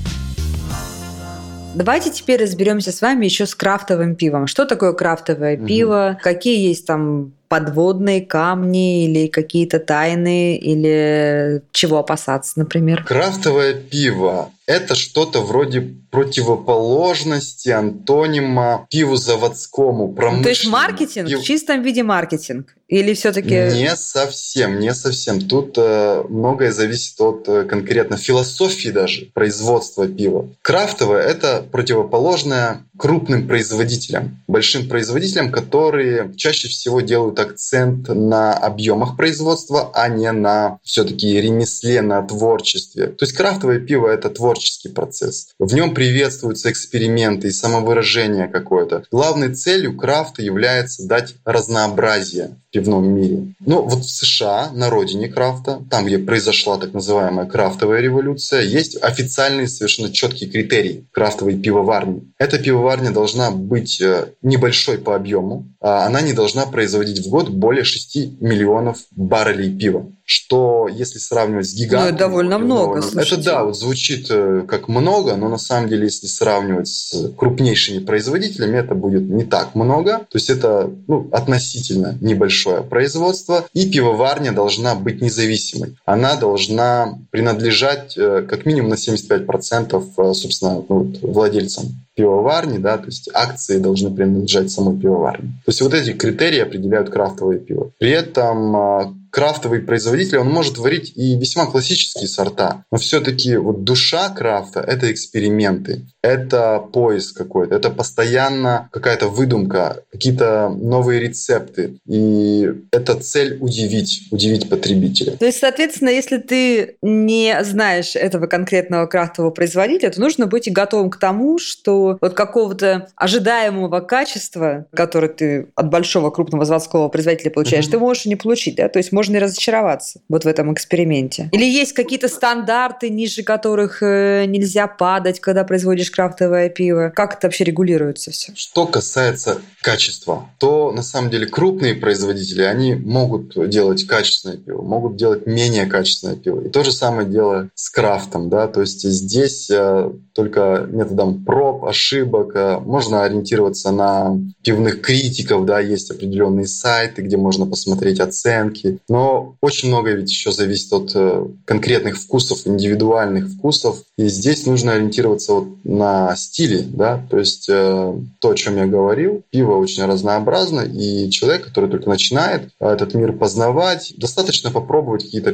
Давайте 1.75 2.09
теперь 2.09 2.41
разберемся 2.41 2.91
с 2.91 3.01
вами 3.01 3.25
еще 3.25 3.45
с 3.45 3.53
крафтовым 3.55 4.15
пивом. 4.15 4.47
Что 4.47 4.65
такое 4.65 4.93
крафтовое 4.93 5.57
угу. 5.57 5.67
пиво? 5.67 6.19
Какие 6.21 6.67
есть 6.67 6.85
там 6.85 7.33
подводные 7.47 8.21
камни 8.21 9.05
или 9.05 9.27
какие-то 9.27 9.79
тайны, 9.79 10.55
или 10.55 11.61
чего 11.71 11.97
опасаться, 11.97 12.59
например? 12.59 13.03
Крафтовое 13.03 13.73
пиво– 13.73 14.51
это 14.69 14.93
что-то 14.93 15.41
вроде 15.41 15.81
противоположности, 16.11 17.69
антонима 17.69 18.85
пиву 18.89 19.15
заводскому, 19.15 20.13
промышленному. 20.13 20.43
То 20.43 20.49
есть 20.49 20.67
маркетинг, 20.67 21.27
пив... 21.27 21.39
в 21.39 21.43
чистом 21.43 21.81
виде 21.81 22.03
маркетинг? 22.03 22.75
Или 22.87 23.13
все-таки... 23.13 23.49
Не 23.49 23.95
совсем, 23.95 24.79
не 24.79 24.93
совсем. 24.93 25.41
Тут 25.41 25.75
э, 25.77 26.23
многое 26.27 26.71
зависит 26.71 27.19
от 27.21 27.47
э, 27.47 27.63
конкретно 27.65 28.17
философии 28.17 28.89
даже 28.89 29.27
производства 29.33 30.07
пива. 30.07 30.49
Крафтовое– 30.63 31.21
это 31.23 31.63
противоположное 31.71 32.83
крупным 32.97 33.47
производителям, 33.47 34.41
большим 34.47 34.89
производителям, 34.89 35.51
которые 35.51 36.33
чаще 36.35 36.67
всего 36.67 37.01
делают 37.01 37.39
акцент 37.39 38.09
на 38.09 38.53
объемах 38.53 39.15
производства, 39.15 39.91
а 39.93 40.07
не 40.09 40.31
на 40.31 40.79
все-таки 40.83 41.39
ремесле, 41.39 42.01
на 42.01 42.21
творчестве. 42.23 43.07
То 43.07 43.25
есть 43.25 43.33
крафтовое 43.33 43.79
пиво– 43.79 44.07
это 44.09 44.29
творческий 44.59 44.89
процесс. 44.89 45.47
В 45.57 45.73
нем 45.73 45.93
приветствуются 45.93 46.69
эксперименты 46.69 47.47
и 47.47 47.51
самовыражение 47.51 48.47
какое-то. 48.47 49.03
Главной 49.09 49.55
целью 49.55 49.95
крафта 49.95 50.41
является 50.41 51.07
дать 51.07 51.35
разнообразие 51.45 52.57
в 52.67 52.73
пивном 52.73 53.07
мире. 53.07 53.53
Ну, 53.65 53.83
вот 53.83 54.03
в 54.03 54.09
США, 54.09 54.69
на 54.73 54.89
родине 54.89 55.29
крафта, 55.29 55.81
там, 55.89 56.05
где 56.05 56.17
произошла 56.17 56.77
так 56.77 56.93
называемая 56.93 57.45
крафтовая 57.45 58.01
революция, 58.01 58.61
есть 58.61 59.01
официальные 59.01 59.67
совершенно 59.67 60.11
четкие 60.11 60.49
критерии 60.49 61.05
крафтовой 61.11 61.57
пивоварни. 61.57 62.31
Эта 62.37 62.59
пивоварня 62.59 63.11
должна 63.11 63.51
быть 63.51 64.01
э, 64.01 64.33
небольшой 64.41 64.97
по 64.97 65.15
объему, 65.15 65.67
а 65.79 66.05
она 66.05 66.21
не 66.21 66.33
должна 66.33 66.65
производить 66.65 67.25
в 67.25 67.29
год 67.29 67.49
более 67.49 67.85
6 67.85 68.41
миллионов 68.41 68.97
баррелей 69.15 69.75
пива 69.75 70.11
что 70.29 70.87
если 70.87 71.17
сравнивать 71.17 71.67
с 71.67 71.73
гигантом... 71.73 72.01
Ну, 72.01 72.15
это 72.15 72.19
довольно 72.19 72.59
много, 72.59 73.01
слушайте. 73.01 73.33
Это, 73.33 73.43
да, 73.45 73.63
вот 73.63 73.75
звучит 73.75 74.27
э, 74.29 74.63
как 74.67 74.87
много, 74.87 75.35
но 75.35 75.49
на 75.49 75.57
самом 75.57 75.89
деле, 75.89 76.03
если 76.03 76.27
сравнивать 76.27 76.87
с 76.87 77.31
крупнейшими 77.35 77.97
производителями, 77.97 78.77
это 78.77 78.93
будет 78.93 79.23
не 79.23 79.43
так 79.43 79.73
много. 79.73 80.19
То 80.19 80.35
есть 80.35 80.51
это 80.51 80.91
ну, 81.07 81.27
относительно 81.31 82.15
небольшое 82.21 82.83
производство. 82.83 83.65
И 83.73 83.89
пивоварня 83.89 84.51
должна 84.51 84.93
быть 84.93 85.19
независимой. 85.19 85.95
Она 86.05 86.35
должна 86.35 87.17
принадлежать 87.31 88.15
э, 88.15 88.45
как 88.47 88.67
минимум 88.67 88.91
на 88.91 88.93
75% 88.93 90.03
э, 90.15 90.33
собственно, 90.35 90.85
ну, 90.87 91.11
владельцам 91.23 91.85
пивоварни, 92.13 92.77
да, 92.77 92.97
то 92.97 93.05
есть 93.05 93.29
акции 93.33 93.79
должны 93.79 94.13
принадлежать 94.13 94.69
самой 94.69 94.99
пивоварне. 94.99 95.53
То 95.65 95.69
есть 95.69 95.81
вот 95.81 95.93
эти 95.93 96.11
критерии 96.11 96.59
определяют 96.59 97.09
крафтовое 97.09 97.59
пиво. 97.59 97.91
При 97.97 98.11
этом 98.11 98.75
а, 98.75 99.13
крафтовый 99.29 99.81
производитель, 99.81 100.37
он 100.37 100.49
может 100.49 100.77
варить 100.77 101.13
и 101.15 101.37
весьма 101.37 101.65
классические 101.65 102.27
сорта, 102.27 102.83
но 102.91 102.97
все-таки 102.97 103.57
вот 103.57 103.83
душа 103.83 104.29
крафта— 104.29 104.79
это 104.87 105.11
эксперименты, 105.11 106.05
это 106.21 106.83
поиск 106.91 107.37
какой-то, 107.37 107.75
это 107.75 107.89
постоянно 107.89 108.89
какая-то 108.91 109.27
выдумка, 109.27 110.03
какие-то 110.11 110.69
новые 110.69 111.19
рецепты, 111.19 111.99
и 112.05 112.71
это 112.91 113.15
цель 113.15 113.57
удивить, 113.59 114.27
удивить 114.31 114.69
потребителя. 114.69 115.33
То 115.37 115.45
есть, 115.45 115.59
соответственно, 115.59 116.09
если 116.09 116.37
ты 116.37 116.97
не 117.01 117.63
знаешь 117.63 118.15
этого 118.15 118.47
конкретного 118.47 119.05
крафтового 119.05 119.51
производителя, 119.51 120.09
то 120.09 120.19
нужно 120.19 120.47
быть 120.47 120.67
и 120.67 120.71
готовым 120.71 121.09
к 121.09 121.17
тому, 121.17 121.59
что 121.59 122.17
вот 122.21 122.33
какого-то 122.33 123.07
ожидаемого 123.15 123.99
качества, 124.01 124.85
которое 124.93 125.29
ты 125.29 125.67
от 125.75 125.89
большого 125.89 126.29
крупного 126.31 126.65
заводского 126.65 127.09
производителя 127.09 127.51
получаешь, 127.51 127.85
mm-hmm. 127.85 127.91
ты 127.91 127.99
можешь 127.99 128.25
и 128.25 128.29
не 128.29 128.35
получить, 128.35 128.75
да, 128.75 128.89
то 128.89 128.97
есть 128.99 129.11
можно 129.19 129.35
и 129.35 129.39
разочароваться 129.39 130.21
вот 130.29 130.45
в 130.45 130.47
этом 130.47 130.71
эксперименте. 130.73 131.49
Или 131.51 131.65
есть 131.65 131.91
какие-то 131.91 132.29
стандарты, 132.29 133.09
ниже 133.09 133.43
которых 133.43 134.01
э, 134.01 134.45
нельзя 134.45 134.87
падать, 134.87 135.41
когда 135.41 135.65
производишь 135.65 136.09
крафтовое 136.09 136.69
пиво? 136.69 137.11
Как 137.13 137.33
это 137.35 137.47
вообще 137.47 137.65
регулируется 137.65 138.31
все? 138.31 138.53
Что 138.55 138.87
касается 138.87 139.57
качества, 139.81 140.49
то 140.57 140.93
на 140.93 141.03
самом 141.03 141.31
деле 141.31 141.47
крупные 141.47 141.95
производители, 141.95 142.61
они 142.61 142.95
могут 142.95 143.69
делать 143.69 144.05
качественное 144.07 144.55
пиво, 144.55 144.83
могут 144.83 145.17
делать 145.17 145.45
менее 145.45 145.85
качественное 145.85 146.37
пиво. 146.37 146.61
И 146.61 146.69
то 146.69 146.85
же 146.85 146.93
самое 146.93 147.27
дело 147.27 147.69
с 147.75 147.89
крафтом, 147.89 148.49
да, 148.49 148.67
то 148.67 148.79
есть 148.79 149.01
здесь 149.01 149.69
э, 149.69 150.11
только 150.33 150.87
методом 150.89 151.43
проб, 151.43 151.83
ошибок 151.83 152.51
э, 152.55 152.79
можно 152.79 153.25
ориентироваться 153.25 153.91
на 153.91 154.39
пивных 154.63 155.01
критиков, 155.01 155.65
да, 155.65 155.81
есть 155.81 156.09
определенные 156.09 156.67
сайты, 156.67 157.21
где 157.21 157.35
можно 157.35 157.65
посмотреть 157.65 158.21
оценки, 158.21 158.99
но 159.09 159.55
очень 159.61 159.89
многое 159.89 160.15
ведь 160.15 160.29
еще 160.29 160.51
зависит 160.51 160.93
от 160.93 161.11
э, 161.15 161.45
конкретных 161.65 162.17
вкусов, 162.17 162.65
индивидуальных 162.65 163.49
вкусов. 163.49 164.03
И 164.17 164.27
здесь 164.27 164.65
нужно 164.65 164.93
ориентироваться 164.93 165.53
вот 165.53 165.67
на 165.83 166.35
стили, 166.35 166.85
да, 166.87 167.21
то 167.29 167.39
есть 167.39 167.67
э, 167.69 168.13
то, 168.39 168.49
о 168.49 168.55
чем 168.55 168.77
я 168.77 168.85
говорил, 168.85 169.43
пиво 169.49 169.75
очень 169.75 170.05
разнообразно, 170.05 170.81
и 170.81 171.29
человек, 171.31 171.65
который 171.65 171.89
только 171.89 172.07
начинает 172.07 172.69
э, 172.79 172.87
этот 172.87 173.15
мир 173.15 173.33
познавать, 173.33 174.13
достаточно 174.17 174.69
попробовать 174.71 175.23
какие-то 175.23 175.51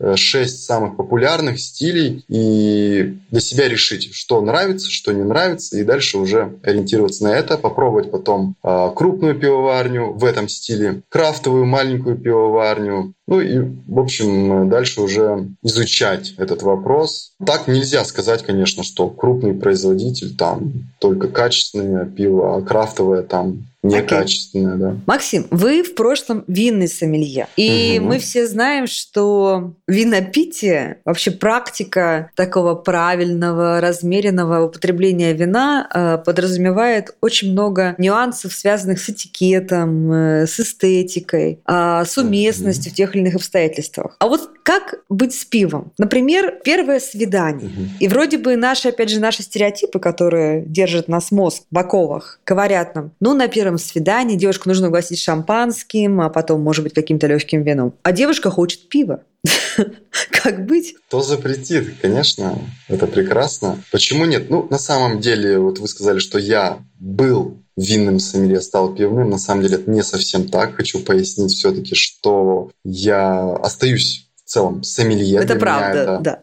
5-6 0.00 0.46
самых 0.46 0.96
популярных 0.96 1.60
стилей 1.60 2.24
и 2.28 3.18
для 3.30 3.40
себя 3.40 3.68
решить, 3.68 4.14
что 4.14 4.40
нравится, 4.40 4.88
что 4.88 5.12
не 5.12 5.24
нравится, 5.24 5.76
и 5.76 5.82
дальше 5.82 6.18
уже 6.18 6.56
ориентироваться 6.62 7.24
на 7.24 7.34
это, 7.34 7.58
попробовать 7.58 8.10
потом 8.10 8.54
крупную 8.62 9.38
пивоварню 9.38 10.12
в 10.12 10.24
этом 10.24 10.48
стиле, 10.48 11.02
крафтовую 11.08 11.66
маленькую 11.66 12.16
пивоварню, 12.16 12.91
помню. 12.92 13.14
Ну 13.32 13.40
и, 13.40 13.60
в 13.88 13.98
общем, 13.98 14.68
дальше 14.68 15.00
уже 15.00 15.48
изучать 15.62 16.34
этот 16.36 16.62
вопрос. 16.62 17.32
Так 17.42 17.66
нельзя 17.66 18.04
сказать, 18.04 18.42
конечно, 18.42 18.84
что 18.84 19.08
крупный 19.08 19.54
производитель 19.54 20.36
там 20.36 20.90
только 20.98 21.28
качественное 21.28 22.04
пиво, 22.04 22.58
а 22.58 22.60
крафтовое 22.60 23.22
там 23.22 23.64
некачественное, 23.82 24.74
okay. 24.74 24.78
да. 24.78 24.96
Максим, 25.06 25.46
вы 25.50 25.82
в 25.82 25.94
прошлом 25.94 26.44
винный 26.46 26.88
сомелье. 26.88 27.48
И 27.56 27.98
угу. 27.98 28.08
мы 28.08 28.18
все 28.18 28.46
знаем, 28.46 28.86
что 28.86 29.74
винопитие, 29.88 31.00
вообще 31.04 31.32
практика 31.32 32.30
такого 32.36 32.74
правильного, 32.74 33.80
размеренного 33.80 34.64
употребления 34.66 35.32
вина 35.32 35.88
э, 35.92 36.18
подразумевает 36.24 37.16
очень 37.20 37.52
много 37.52 37.96
нюансов, 37.98 38.52
связанных 38.52 39.00
с 39.00 39.10
этикетом, 39.10 40.12
э, 40.12 40.46
с 40.46 40.60
эстетикой, 40.60 41.60
э, 41.66 42.04
с 42.06 42.16
уместностью 42.16 42.90
угу. 42.90 42.96
тех 42.96 43.16
или 43.16 43.21
иных 43.22 43.34
обстоятельствах. 43.36 44.16
А 44.18 44.28
вот 44.28 44.50
как 44.62 44.96
быть 45.08 45.34
с 45.34 45.44
пивом? 45.44 45.92
Например, 45.98 46.58
первое 46.64 47.00
свидание. 47.00 47.68
Угу. 47.68 47.82
И 48.00 48.08
вроде 48.08 48.38
бы 48.38 48.56
наши, 48.56 48.88
опять 48.88 49.10
же, 49.10 49.20
наши 49.20 49.42
стереотипы, 49.42 49.98
которые 49.98 50.62
держат 50.66 51.08
нас 51.08 51.30
мозг 51.30 51.62
в 51.70 51.78
оковах, 51.78 52.40
говорят 52.46 52.94
нам, 52.94 53.12
ну, 53.20 53.34
на 53.34 53.48
первом 53.48 53.78
свидании 53.78 54.36
девушку 54.36 54.68
нужно 54.68 54.88
угостить 54.88 55.20
шампанским, 55.20 56.20
а 56.20 56.28
потом, 56.28 56.60
может 56.62 56.84
быть, 56.84 56.94
каким-то 56.94 57.26
легким 57.26 57.62
вином. 57.62 57.94
А 58.02 58.12
девушка 58.12 58.50
хочет 58.50 58.88
пива. 58.88 59.20
Как 60.30 60.66
быть? 60.66 60.94
Кто 61.08 61.22
запретит? 61.22 61.94
Конечно, 62.00 62.58
это 62.88 63.06
прекрасно. 63.06 63.82
Почему 63.90 64.24
нет? 64.24 64.50
Ну, 64.50 64.66
на 64.70 64.78
самом 64.78 65.20
деле, 65.20 65.58
вот 65.58 65.78
вы 65.78 65.88
сказали, 65.88 66.18
что 66.18 66.38
я 66.38 66.78
был 66.98 67.58
винным 67.76 68.20
сомелье, 68.20 68.60
стал 68.60 68.94
пивным. 68.94 69.30
На 69.30 69.38
самом 69.38 69.62
деле 69.62 69.76
это 69.76 69.90
не 69.90 70.02
совсем 70.02 70.48
так. 70.48 70.76
Хочу 70.76 71.00
пояснить 71.00 71.52
все-таки, 71.52 71.94
что 71.94 72.70
я 72.84 73.54
остаюсь 73.54 74.28
целом 74.44 74.82
сомелье. 74.82 75.38
Это 75.38 75.56
правда, 75.56 75.98
это 75.98 76.20
да. 76.20 76.40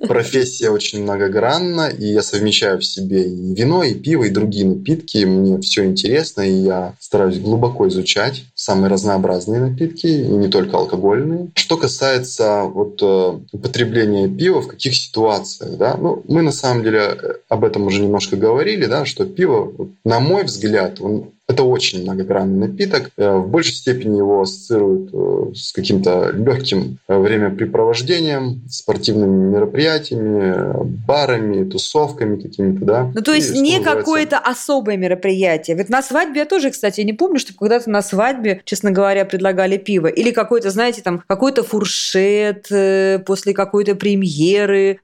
Профессия 0.06 0.70
очень 0.70 1.02
многогранна, 1.02 1.88
и 1.88 2.06
я 2.06 2.22
совмещаю 2.22 2.78
в 2.78 2.84
себе 2.84 3.24
и 3.24 3.54
вино, 3.54 3.82
и 3.82 3.94
пиво, 3.94 4.24
и 4.24 4.30
другие 4.30 4.66
напитки. 4.66 5.24
Мне 5.24 5.60
все 5.60 5.84
интересно, 5.84 6.42
и 6.42 6.52
я 6.52 6.94
стараюсь 7.00 7.38
глубоко 7.38 7.88
изучать 7.88 8.44
самые 8.54 8.90
разнообразные 8.90 9.60
напитки, 9.60 10.06
и 10.06 10.26
не 10.26 10.48
только 10.48 10.76
алкогольные. 10.76 11.50
Что 11.54 11.76
касается 11.76 12.62
вот 12.62 13.00
э, 13.02 13.38
употребления 13.52 14.28
пива, 14.28 14.60
в 14.60 14.68
каких 14.68 14.94
ситуациях, 14.94 15.76
да, 15.78 15.96
ну, 15.96 16.22
мы 16.28 16.42
на 16.42 16.52
самом 16.52 16.82
деле 16.82 17.00
э, 17.00 17.34
об 17.48 17.64
этом 17.64 17.86
уже 17.86 18.02
немножко 18.02 18.36
говорили, 18.36 18.86
да, 18.86 19.04
что 19.04 19.24
пиво, 19.24 19.72
на 20.04 20.20
мой 20.20 20.44
взгляд, 20.44 21.00
он 21.00 21.30
это 21.48 21.64
очень 21.64 22.02
многогранный 22.02 22.68
напиток. 22.68 23.10
Э, 23.16 23.36
в 23.38 23.48
большей 23.48 23.72
степени 23.72 24.18
его 24.18 24.42
ассоциируют 24.42 25.10
э, 25.14 25.54
с 25.54 25.72
каким-то 25.72 26.30
легким 26.30 26.98
э, 27.08 27.18
времяпрепровождением, 27.18 28.60
спортивными 28.68 29.54
мероприятиями, 29.54 30.86
барами, 31.06 31.68
тусовками 31.68 32.38
какими-то, 32.38 32.84
да. 32.84 33.12
Ну, 33.14 33.22
то 33.22 33.32
есть 33.32 33.56
И, 33.56 33.60
не 33.60 33.80
какое-то 33.80 34.38
особое 34.38 34.98
мероприятие. 34.98 35.76
Ведь 35.76 35.88
на 35.88 36.02
свадьбе 36.02 36.40
я 36.40 36.46
тоже, 36.46 36.70
кстати, 36.70 37.00
не 37.00 37.14
помню, 37.14 37.38
что 37.38 37.54
когда-то 37.54 37.88
на 37.88 38.02
свадьбе, 38.02 38.60
честно 38.64 38.90
говоря, 38.90 39.24
предлагали 39.24 39.78
пиво. 39.78 40.08
Или 40.08 40.32
какой-то, 40.32 40.70
знаете, 40.70 41.00
там, 41.00 41.22
какой-то 41.26 41.62
фуршет 41.62 42.68
после 43.24 43.54
какой-то 43.54 43.94
премьеры, 43.94 45.00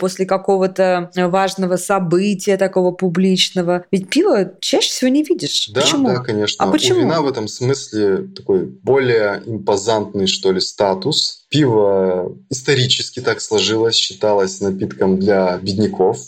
после 0.00 0.24
какого-то 0.24 1.10
важного 1.14 1.76
события 1.76 2.56
такого 2.56 2.92
публичного. 2.92 3.84
Ведь 3.92 4.08
пиво 4.08 4.52
чаще 4.60 4.88
всего 4.88 5.10
не 5.10 5.22
видишь. 5.22 5.68
Да, 5.68 5.81
почему? 5.82 6.08
Да, 6.08 6.18
конечно. 6.18 6.64
А 6.64 6.70
почему? 6.70 6.98
У 6.98 7.02
вина 7.02 7.22
в 7.22 7.28
этом 7.28 7.48
смысле 7.48 8.28
такой 8.34 8.64
более 8.64 9.42
импозантный, 9.46 10.26
что 10.26 10.52
ли, 10.52 10.60
статус. 10.60 11.44
Пиво 11.48 12.36
исторически 12.50 13.20
так 13.20 13.40
сложилось, 13.40 13.94
считалось 13.94 14.60
напитком 14.60 15.18
для 15.18 15.58
бедняков 15.58 16.18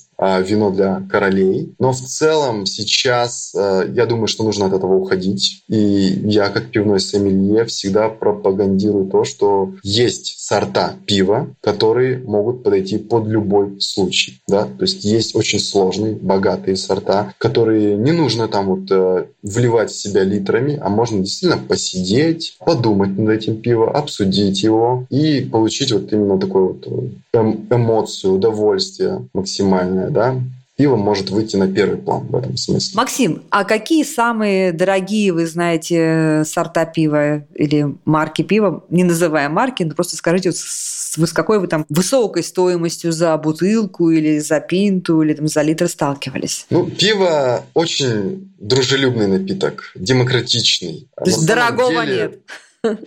вино 0.41 0.71
для 0.71 1.03
королей. 1.11 1.75
Но 1.79 1.93
в 1.93 2.01
целом 2.01 2.67
сейчас 2.67 3.53
э, 3.55 3.91
я 3.95 4.07
думаю, 4.07 4.27
что 4.27 4.45
нужно 4.45 4.67
от 4.67 4.73
этого 4.73 4.95
уходить. 4.95 5.65
И 5.69 5.77
я, 6.25 6.49
как 6.49 6.71
пивной 6.71 7.01
сомелье, 7.01 7.65
всегда 7.65 8.09
пропагандирую 8.09 9.07
то, 9.07 9.25
что 9.25 9.73
есть 9.83 10.35
сорта 10.39 10.95
пива, 11.07 11.55
которые 11.61 12.19
могут 12.19 12.63
подойти 12.63 12.99
под 12.99 13.27
любой 13.27 13.81
случай. 13.81 14.43
Да? 14.49 14.65
То 14.65 14.83
есть 14.83 15.05
есть 15.05 15.35
очень 15.35 15.59
сложные, 15.59 16.15
богатые 16.15 16.77
сорта, 16.77 17.33
которые 17.39 17.97
не 17.97 18.13
нужно 18.13 18.49
там 18.49 18.67
вот 18.67 18.91
э, 18.91 19.27
вливать 19.43 19.91
в 19.91 20.01
себя 20.01 20.25
литрами, 20.25 20.79
а 20.81 20.89
можно 20.89 21.21
действительно 21.21 21.61
посидеть, 21.61 22.57
подумать 22.65 23.19
над 23.19 23.31
этим 23.31 23.61
пивом, 23.61 23.91
обсудить 23.91 24.63
его 24.63 25.07
и 25.11 25.41
получить 25.41 25.93
вот 25.93 26.13
именно 26.13 26.39
такой 26.39 26.63
вот 26.63 26.87
э, 26.87 27.39
эм, 27.39 27.67
эмоцию, 27.71 28.35
удовольствие 28.35 29.29
максимальное 29.33 30.11
да, 30.14 30.40
пиво 30.77 30.96
может 30.96 31.31
выйти 31.31 31.57
на 31.57 31.72
первый 31.72 31.98
план 31.98 32.27
в 32.27 32.37
этом 32.37 32.57
смысле. 32.57 32.96
Максим, 32.96 33.42
а 33.50 33.64
какие 33.64 34.03
самые 34.03 34.72
дорогие, 34.72 35.33
вы 35.33 35.46
знаете, 35.46 36.42
сорта 36.46 36.85
пива 36.85 37.44
или 37.55 37.94
марки 38.05 38.42
пива? 38.42 38.85
Не 38.88 39.05
называя 39.05 39.48
марки, 39.48 39.83
но 39.83 39.94
просто 39.94 40.16
скажите, 40.16 40.53
с, 40.53 41.16
с 41.16 41.33
какой 41.33 41.61
вы 41.61 41.68
там 41.68 41.85
высокой 41.88 42.42
стоимостью 42.42 43.12
за 43.12 43.37
бутылку 43.37 44.11
или 44.11 44.38
за 44.38 44.61
пинту 44.61 45.22
или 45.22 45.35
там 45.35 45.46
за 45.46 45.62
литр 45.62 45.88
сталкивались? 45.88 46.66
Ну, 46.70 46.87
пиво 46.87 47.64
очень 47.74 48.53
дружелюбный 48.59 49.29
напиток, 49.29 49.92
демократичный. 49.94 51.09
То 51.16 51.24
есть 51.27 51.46
дорогого 51.46 52.05
деле... 52.05 52.16
нет? 52.16 52.40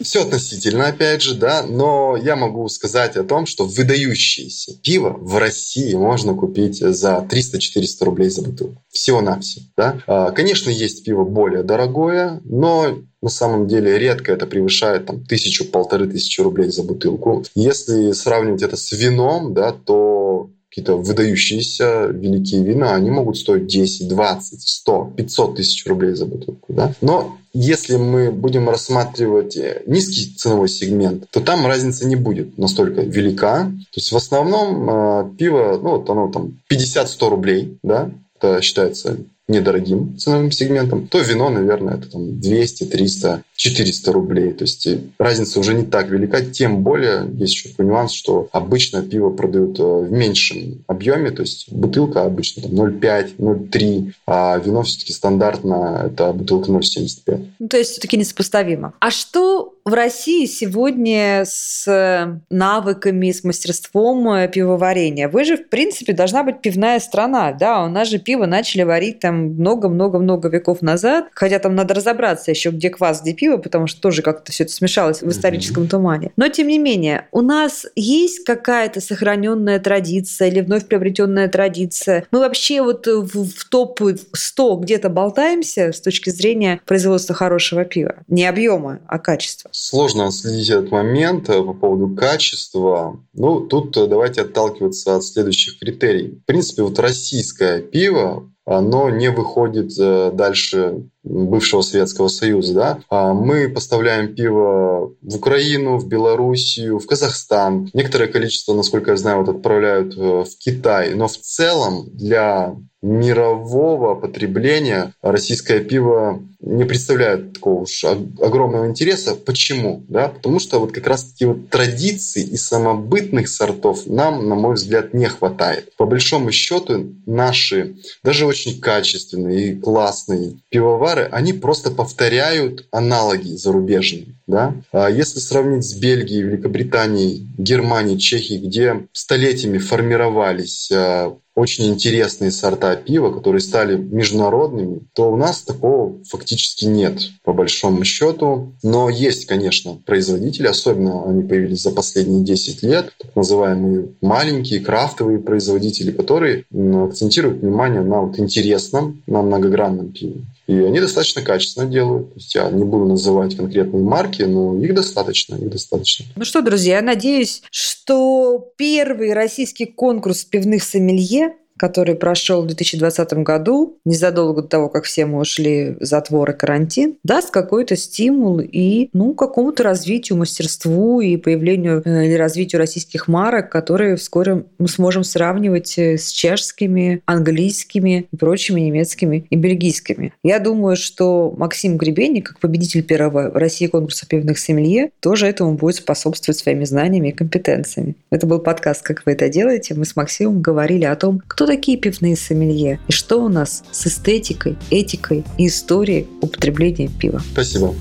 Все 0.01 0.23
относительно, 0.23 0.87
опять 0.87 1.21
же, 1.21 1.35
да, 1.35 1.63
но 1.63 2.17
я 2.17 2.35
могу 2.35 2.67
сказать 2.69 3.15
о 3.15 3.23
том, 3.23 3.45
что 3.45 3.65
выдающееся 3.65 4.73
пиво 4.81 5.15
в 5.19 5.37
России 5.37 5.93
можно 5.93 6.33
купить 6.33 6.79
за 6.79 7.27
300-400 7.29 8.05
рублей 8.05 8.29
за 8.29 8.41
бутылку. 8.41 8.83
Всего-навсего, 8.89 9.65
да. 9.75 10.01
А, 10.07 10.31
конечно, 10.31 10.69
есть 10.69 11.03
пиво 11.03 11.23
более 11.23 11.63
дорогое, 11.63 12.41
но 12.43 12.99
на 13.21 13.29
самом 13.29 13.67
деле 13.67 13.97
редко 13.97 14.31
это 14.31 14.45
превышает 14.47 15.05
там 15.05 15.23
тысячу-полторы 15.23 16.07
тысячи 16.07 16.41
рублей 16.41 16.69
за 16.69 16.83
бутылку. 16.83 17.43
Если 17.55 18.11
сравнивать 18.11 18.61
это 18.61 18.77
с 18.77 18.91
вином, 18.91 19.53
да, 19.53 19.71
то 19.71 20.51
какие-то 20.77 20.97
выдающиеся 20.97 22.05
великие 22.05 22.63
вина, 22.63 22.93
они 22.93 23.09
могут 23.09 23.37
стоить 23.37 23.65
10, 23.65 24.07
20, 24.09 24.61
100, 24.61 25.13
500 25.17 25.55
тысяч 25.55 25.85
рублей 25.87 26.13
за 26.13 26.27
бутылку. 26.27 26.71
Да? 26.71 26.93
Но 27.01 27.35
если 27.51 27.95
мы 27.95 28.29
будем 28.31 28.69
рассматривать 28.69 29.57
э, 29.57 29.81
низкий 29.87 30.35
ценовой 30.35 30.69
сегмент, 30.69 31.27
то 31.31 31.41
там 31.41 31.65
разница 31.65 32.07
не 32.07 32.15
будет 32.15 32.59
настолько 32.59 33.01
велика. 33.01 33.63
То 33.63 33.99
есть 33.99 34.11
в 34.11 34.15
основном 34.15 34.87
э, 34.87 35.35
пиво, 35.39 35.79
ну 35.81 35.97
вот 35.97 36.07
оно 36.11 36.31
там 36.31 36.59
50-100 36.71 37.29
рублей, 37.29 37.79
да, 37.81 38.11
это 38.39 38.61
считается 38.61 39.17
недорогим 39.47 40.17
ценовым 40.17 40.51
сегментом, 40.51 41.07
то 41.07 41.19
вино, 41.19 41.49
наверное, 41.49 41.95
это 41.95 42.11
там 42.11 42.39
200, 42.39 42.83
300, 42.85 43.43
400 43.55 44.11
рублей. 44.11 44.51
То 44.51 44.63
есть 44.63 44.85
э, 44.87 44.99
разница 45.17 45.59
уже 45.59 45.73
не 45.73 45.83
так 45.83 46.09
велика. 46.09 46.41
Тем 46.41 46.83
более, 46.83 47.29
есть 47.33 47.53
еще 47.53 47.69
такой 47.69 47.85
нюанс, 47.85 48.11
что 48.11 48.49
обычно 48.51 49.01
пиво 49.03 49.29
продают 49.29 49.79
э, 49.79 49.83
в 49.83 50.11
меньшем 50.11 50.83
объеме, 50.87 51.31
то 51.31 51.41
есть 51.41 51.71
бутылка 51.71 52.23
обычно 52.23 52.63
там 52.63 52.71
0,5, 52.73 53.37
0,3, 53.37 54.11
а 54.27 54.57
вино 54.57 54.83
все-таки 54.83 55.13
стандартно 55.13 56.03
это 56.11 56.33
бутылка 56.33 56.71
0,75. 56.71 57.47
Ну, 57.59 57.67
то 57.69 57.77
есть 57.77 57.91
все-таки 57.91 58.17
несопоставимо. 58.17 58.93
А 58.99 59.11
что 59.11 59.75
в 59.85 59.93
России 59.93 60.45
сегодня 60.45 61.43
с 61.45 61.87
э, 61.87 62.39
навыками, 62.49 63.31
с 63.31 63.45
мастерством 63.45 64.49
пивоварения? 64.51 65.29
Вы 65.29 65.45
же, 65.45 65.55
в 65.55 65.69
принципе, 65.69 66.11
должна 66.11 66.43
быть 66.43 66.61
пивная 66.61 66.99
страна, 66.99 67.53
да? 67.53 67.85
У 67.85 67.89
нас 67.89 68.09
же 68.09 68.19
пиво 68.19 68.45
начали 68.45 68.83
варить 68.83 69.19
там 69.19 69.36
много-много-много 69.37 70.49
веков 70.49 70.81
назад, 70.81 71.27
хотя 71.33 71.59
там 71.59 71.75
надо 71.75 71.93
разобраться 71.93 72.51
еще, 72.51 72.69
где 72.69 72.89
квас, 72.89 73.21
где 73.21 73.33
пиво, 73.33 73.57
потому 73.57 73.87
что 73.87 74.01
тоже 74.01 74.21
как-то 74.21 74.51
все 74.51 74.63
это 74.63 74.73
смешалось 74.73 75.21
в 75.21 75.29
историческом 75.29 75.83
mm-hmm. 75.83 75.89
тумане. 75.89 76.31
Но, 76.35 76.47
тем 76.49 76.67
не 76.67 76.79
менее, 76.79 77.27
у 77.31 77.41
нас 77.41 77.85
есть 77.95 78.43
какая-то 78.43 79.01
сохраненная 79.01 79.79
традиция 79.79 80.49
или 80.49 80.61
вновь 80.61 80.87
приобретенная 80.87 81.47
традиция? 81.47 82.25
Мы 82.31 82.39
вообще 82.39 82.81
вот 82.81 83.07
в, 83.07 83.45
в 83.45 83.69
топ-100 83.69 84.79
где-то 84.81 85.09
болтаемся 85.09 85.91
с 85.93 86.01
точки 86.01 86.29
зрения 86.29 86.81
производства 86.85 87.35
хорошего 87.35 87.85
пива? 87.85 88.15
Не 88.27 88.45
объема, 88.45 88.99
а 89.07 89.19
качества. 89.19 89.69
Сложно 89.73 90.31
следить 90.31 90.69
этот 90.69 90.91
момент 90.91 91.49
э, 91.49 91.61
по 91.61 91.73
поводу 91.73 92.15
качества. 92.15 93.19
Ну, 93.33 93.61
тут 93.61 93.95
э, 93.97 94.07
давайте 94.07 94.41
отталкиваться 94.41 95.15
от 95.15 95.23
следующих 95.23 95.79
критерий. 95.79 96.39
В 96.43 96.45
принципе, 96.45 96.83
вот 96.83 96.99
российское 96.99 97.81
пиво 97.81 98.49
оно 98.67 99.09
не 99.09 99.31
выходит 99.31 99.93
э, 99.97 100.29
дальше 100.33 101.05
бывшего 101.23 101.81
Советского 101.81 102.27
Союза. 102.27 102.73
Да? 102.73 102.99
А 103.09 103.33
мы 103.33 103.69
поставляем 103.69 104.35
пиво 104.35 105.13
в 105.21 105.35
Украину, 105.35 105.97
в 105.97 106.07
Белоруссию, 106.07 106.99
в 106.99 107.07
Казахстан. 107.07 107.89
Некоторое 107.93 108.27
количество, 108.27 108.73
насколько 108.73 109.11
я 109.11 109.17
знаю, 109.17 109.39
вот 109.39 109.55
отправляют 109.55 110.17
э, 110.17 110.43
в 110.43 110.57
Китай. 110.59 111.13
Но 111.15 111.29
в 111.29 111.37
целом 111.37 112.09
для 112.11 112.75
мирового 113.01 114.15
потребления 114.15 115.13
российское 115.21 115.79
пиво 115.79 116.41
не 116.59 116.85
представляет 116.85 117.53
такого 117.53 117.81
уж 117.81 118.03
огромного 118.03 118.87
интереса. 118.87 119.35
Почему? 119.35 120.03
Да? 120.09 120.29
Потому 120.29 120.59
что 120.59 120.79
вот 120.79 120.91
как 120.91 121.05
раз 121.05 121.25
таки 121.25 121.45
вот 121.45 121.69
традиций 121.69 122.43
и 122.43 122.57
самобытных 122.57 123.47
сортов 123.47 124.07
нам, 124.07 124.49
на 124.49 124.55
мой 124.55 124.75
взгляд, 124.75 125.13
не 125.13 125.25
хватает. 125.27 125.95
По 125.97 126.05
большому 126.05 126.51
счету 126.51 127.13
наши, 127.25 127.97
даже 128.23 128.45
очень 128.45 128.79
качественные 128.79 129.67
и 129.67 129.75
классные 129.75 130.57
пивовары, 130.69 131.29
они 131.31 131.53
просто 131.53 131.91
повторяют 131.91 132.87
аналоги 132.91 133.55
зарубежные. 133.55 134.37
Да? 134.47 134.73
А 134.91 135.09
если 135.09 135.39
сравнить 135.39 135.83
с 135.83 135.93
Бельгией, 135.93 136.41
Великобританией, 136.41 137.47
Германией, 137.57 138.17
Чехией, 138.17 138.65
где 138.65 139.07
столетиями 139.11 139.77
формировались 139.77 140.89
а, 140.91 141.37
очень 141.57 141.87
интересные 141.87 142.51
сорта 142.51 142.95
пива, 142.95 143.33
которые 143.33 143.61
стали 143.61 143.97
международными, 143.97 145.01
то 145.13 145.31
у 145.31 145.37
нас 145.37 145.63
такого 145.63 146.23
фактически 146.23 146.85
нет, 146.85 147.31
по 147.43 147.51
большому 147.51 148.03
счету. 148.05 148.73
Но 148.83 149.09
есть, 149.09 149.47
конечно, 149.47 149.99
производители, 150.05 150.67
особенно 150.67 151.27
они 151.27 151.41
появились 151.41 151.81
за 151.81 151.89
последние 151.89 152.43
10 152.43 152.83
лет, 152.83 153.11
так 153.19 153.35
называемые 153.35 154.09
маленькие 154.21 154.81
крафтовые 154.81 155.39
производители, 155.39 156.11
которые 156.11 156.65
акцентируют 156.71 157.61
внимание 157.63 158.01
на 158.01 158.21
вот 158.21 158.37
интересном, 158.37 159.23
на 159.25 159.41
многогранном 159.41 160.11
пиве. 160.11 160.41
И 160.67 160.73
они 160.73 160.99
достаточно 160.99 161.41
качественно 161.41 161.85
делают. 161.85 162.33
То 162.33 162.39
есть 162.39 162.55
я 162.55 162.69
не 162.69 162.83
буду 162.83 163.05
называть 163.05 163.55
конкретные 163.55 164.03
марки, 164.03 164.43
но 164.43 164.77
их 164.77 164.93
достаточно, 164.93 165.55
их 165.55 165.69
достаточно. 165.69 166.25
Ну 166.35 166.43
что, 166.43 166.61
друзья, 166.61 166.97
я 166.97 167.01
надеюсь, 167.01 167.63
что 167.71 168.73
первый 168.75 169.33
российский 169.33 169.85
конкурс 169.85 170.43
пивных 170.43 170.83
сомелье 170.83 171.55
который 171.77 172.15
прошел 172.15 172.63
в 172.63 172.67
2020 172.67 173.33
году, 173.43 173.97
незадолго 174.05 174.61
до 174.61 174.67
того, 174.67 174.89
как 174.89 175.05
все 175.05 175.25
мы 175.25 175.39
ушли 175.39 175.95
в 175.99 176.05
затвор 176.05 176.51
и 176.51 176.53
карантин, 176.53 177.15
даст 177.23 177.51
какой-то 177.51 177.95
стимул 177.95 178.59
и 178.59 179.09
ну, 179.13 179.33
какому-то 179.33 179.83
развитию, 179.83 180.37
мастерству 180.37 181.21
и 181.21 181.37
появлению 181.37 182.01
э, 182.03 182.25
или 182.25 182.33
развитию 182.33 182.79
российских 182.79 183.27
марок, 183.27 183.71
которые 183.71 184.15
вскоре 184.15 184.65
мы 184.79 184.87
сможем 184.87 185.23
сравнивать 185.23 185.97
э, 185.97 186.17
с 186.17 186.31
чешскими, 186.31 187.21
английскими 187.25 188.27
и 188.31 188.35
прочими 188.35 188.81
немецкими 188.81 189.45
и 189.49 189.55
бельгийскими. 189.55 190.33
Я 190.43 190.59
думаю, 190.59 190.95
что 190.95 191.53
Максим 191.57 191.97
Гребенник, 191.97 192.49
как 192.49 192.59
победитель 192.59 193.03
первого 193.03 193.49
в 193.51 193.55
России 193.55 193.87
конкурса 193.87 194.25
пивных 194.27 194.57
сомелье, 194.57 195.11
тоже 195.19 195.47
этому 195.47 195.73
будет 195.73 195.95
способствовать 195.95 196.59
своими 196.59 196.85
знаниями 196.85 197.29
и 197.29 197.31
компетенциями. 197.31 198.15
Это 198.31 198.47
был 198.47 198.59
подкаст 198.59 199.03
«Как 199.03 199.23
вы 199.25 199.33
это 199.33 199.49
делаете?». 199.49 199.93
Мы 199.93 200.05
с 200.05 200.15
Максимом 200.15 200.61
говорили 200.61 201.05
о 201.05 201.15
том, 201.15 201.41
кто 201.47 201.66
такие 201.67 201.97
пивные 201.97 202.35
сомелье 202.35 202.99
и 203.07 203.11
что 203.11 203.43
у 203.43 203.49
нас 203.49 203.83
с 203.91 204.07
эстетикой, 204.07 204.75
этикой 204.89 205.43
и 205.57 205.67
историей 205.67 206.27
употребления 206.41 207.09
пива. 207.09 207.41
Спасибо. 207.51 207.93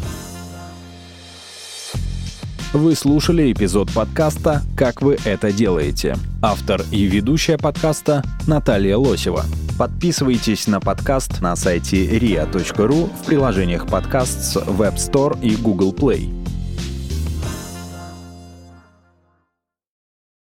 Вы 2.73 2.95
слушали 2.95 3.53
эпизод 3.53 3.91
подкаста 3.93 4.63
«Как 4.77 5.01
вы 5.01 5.17
это 5.25 5.53
делаете». 5.53 6.17
Автор 6.43 6.83
и 6.91 7.05
ведущая 7.05 7.59
подкаста 7.59 8.23
Наталья 8.47 8.97
Лосева. 8.97 9.45
Подписывайтесь 9.79 10.67
на 10.67 10.81
подкаст 10.81 11.41
на 11.41 11.55
сайте 11.57 12.07
ria.ru 12.07 13.11
в 13.23 13.27
приложениях 13.27 13.87
подкаст 13.87 14.43
с 14.43 14.57
Web 14.57 14.97
Store 14.97 15.39
и 15.43 15.55
Google 15.57 15.93
Play. 15.93 16.56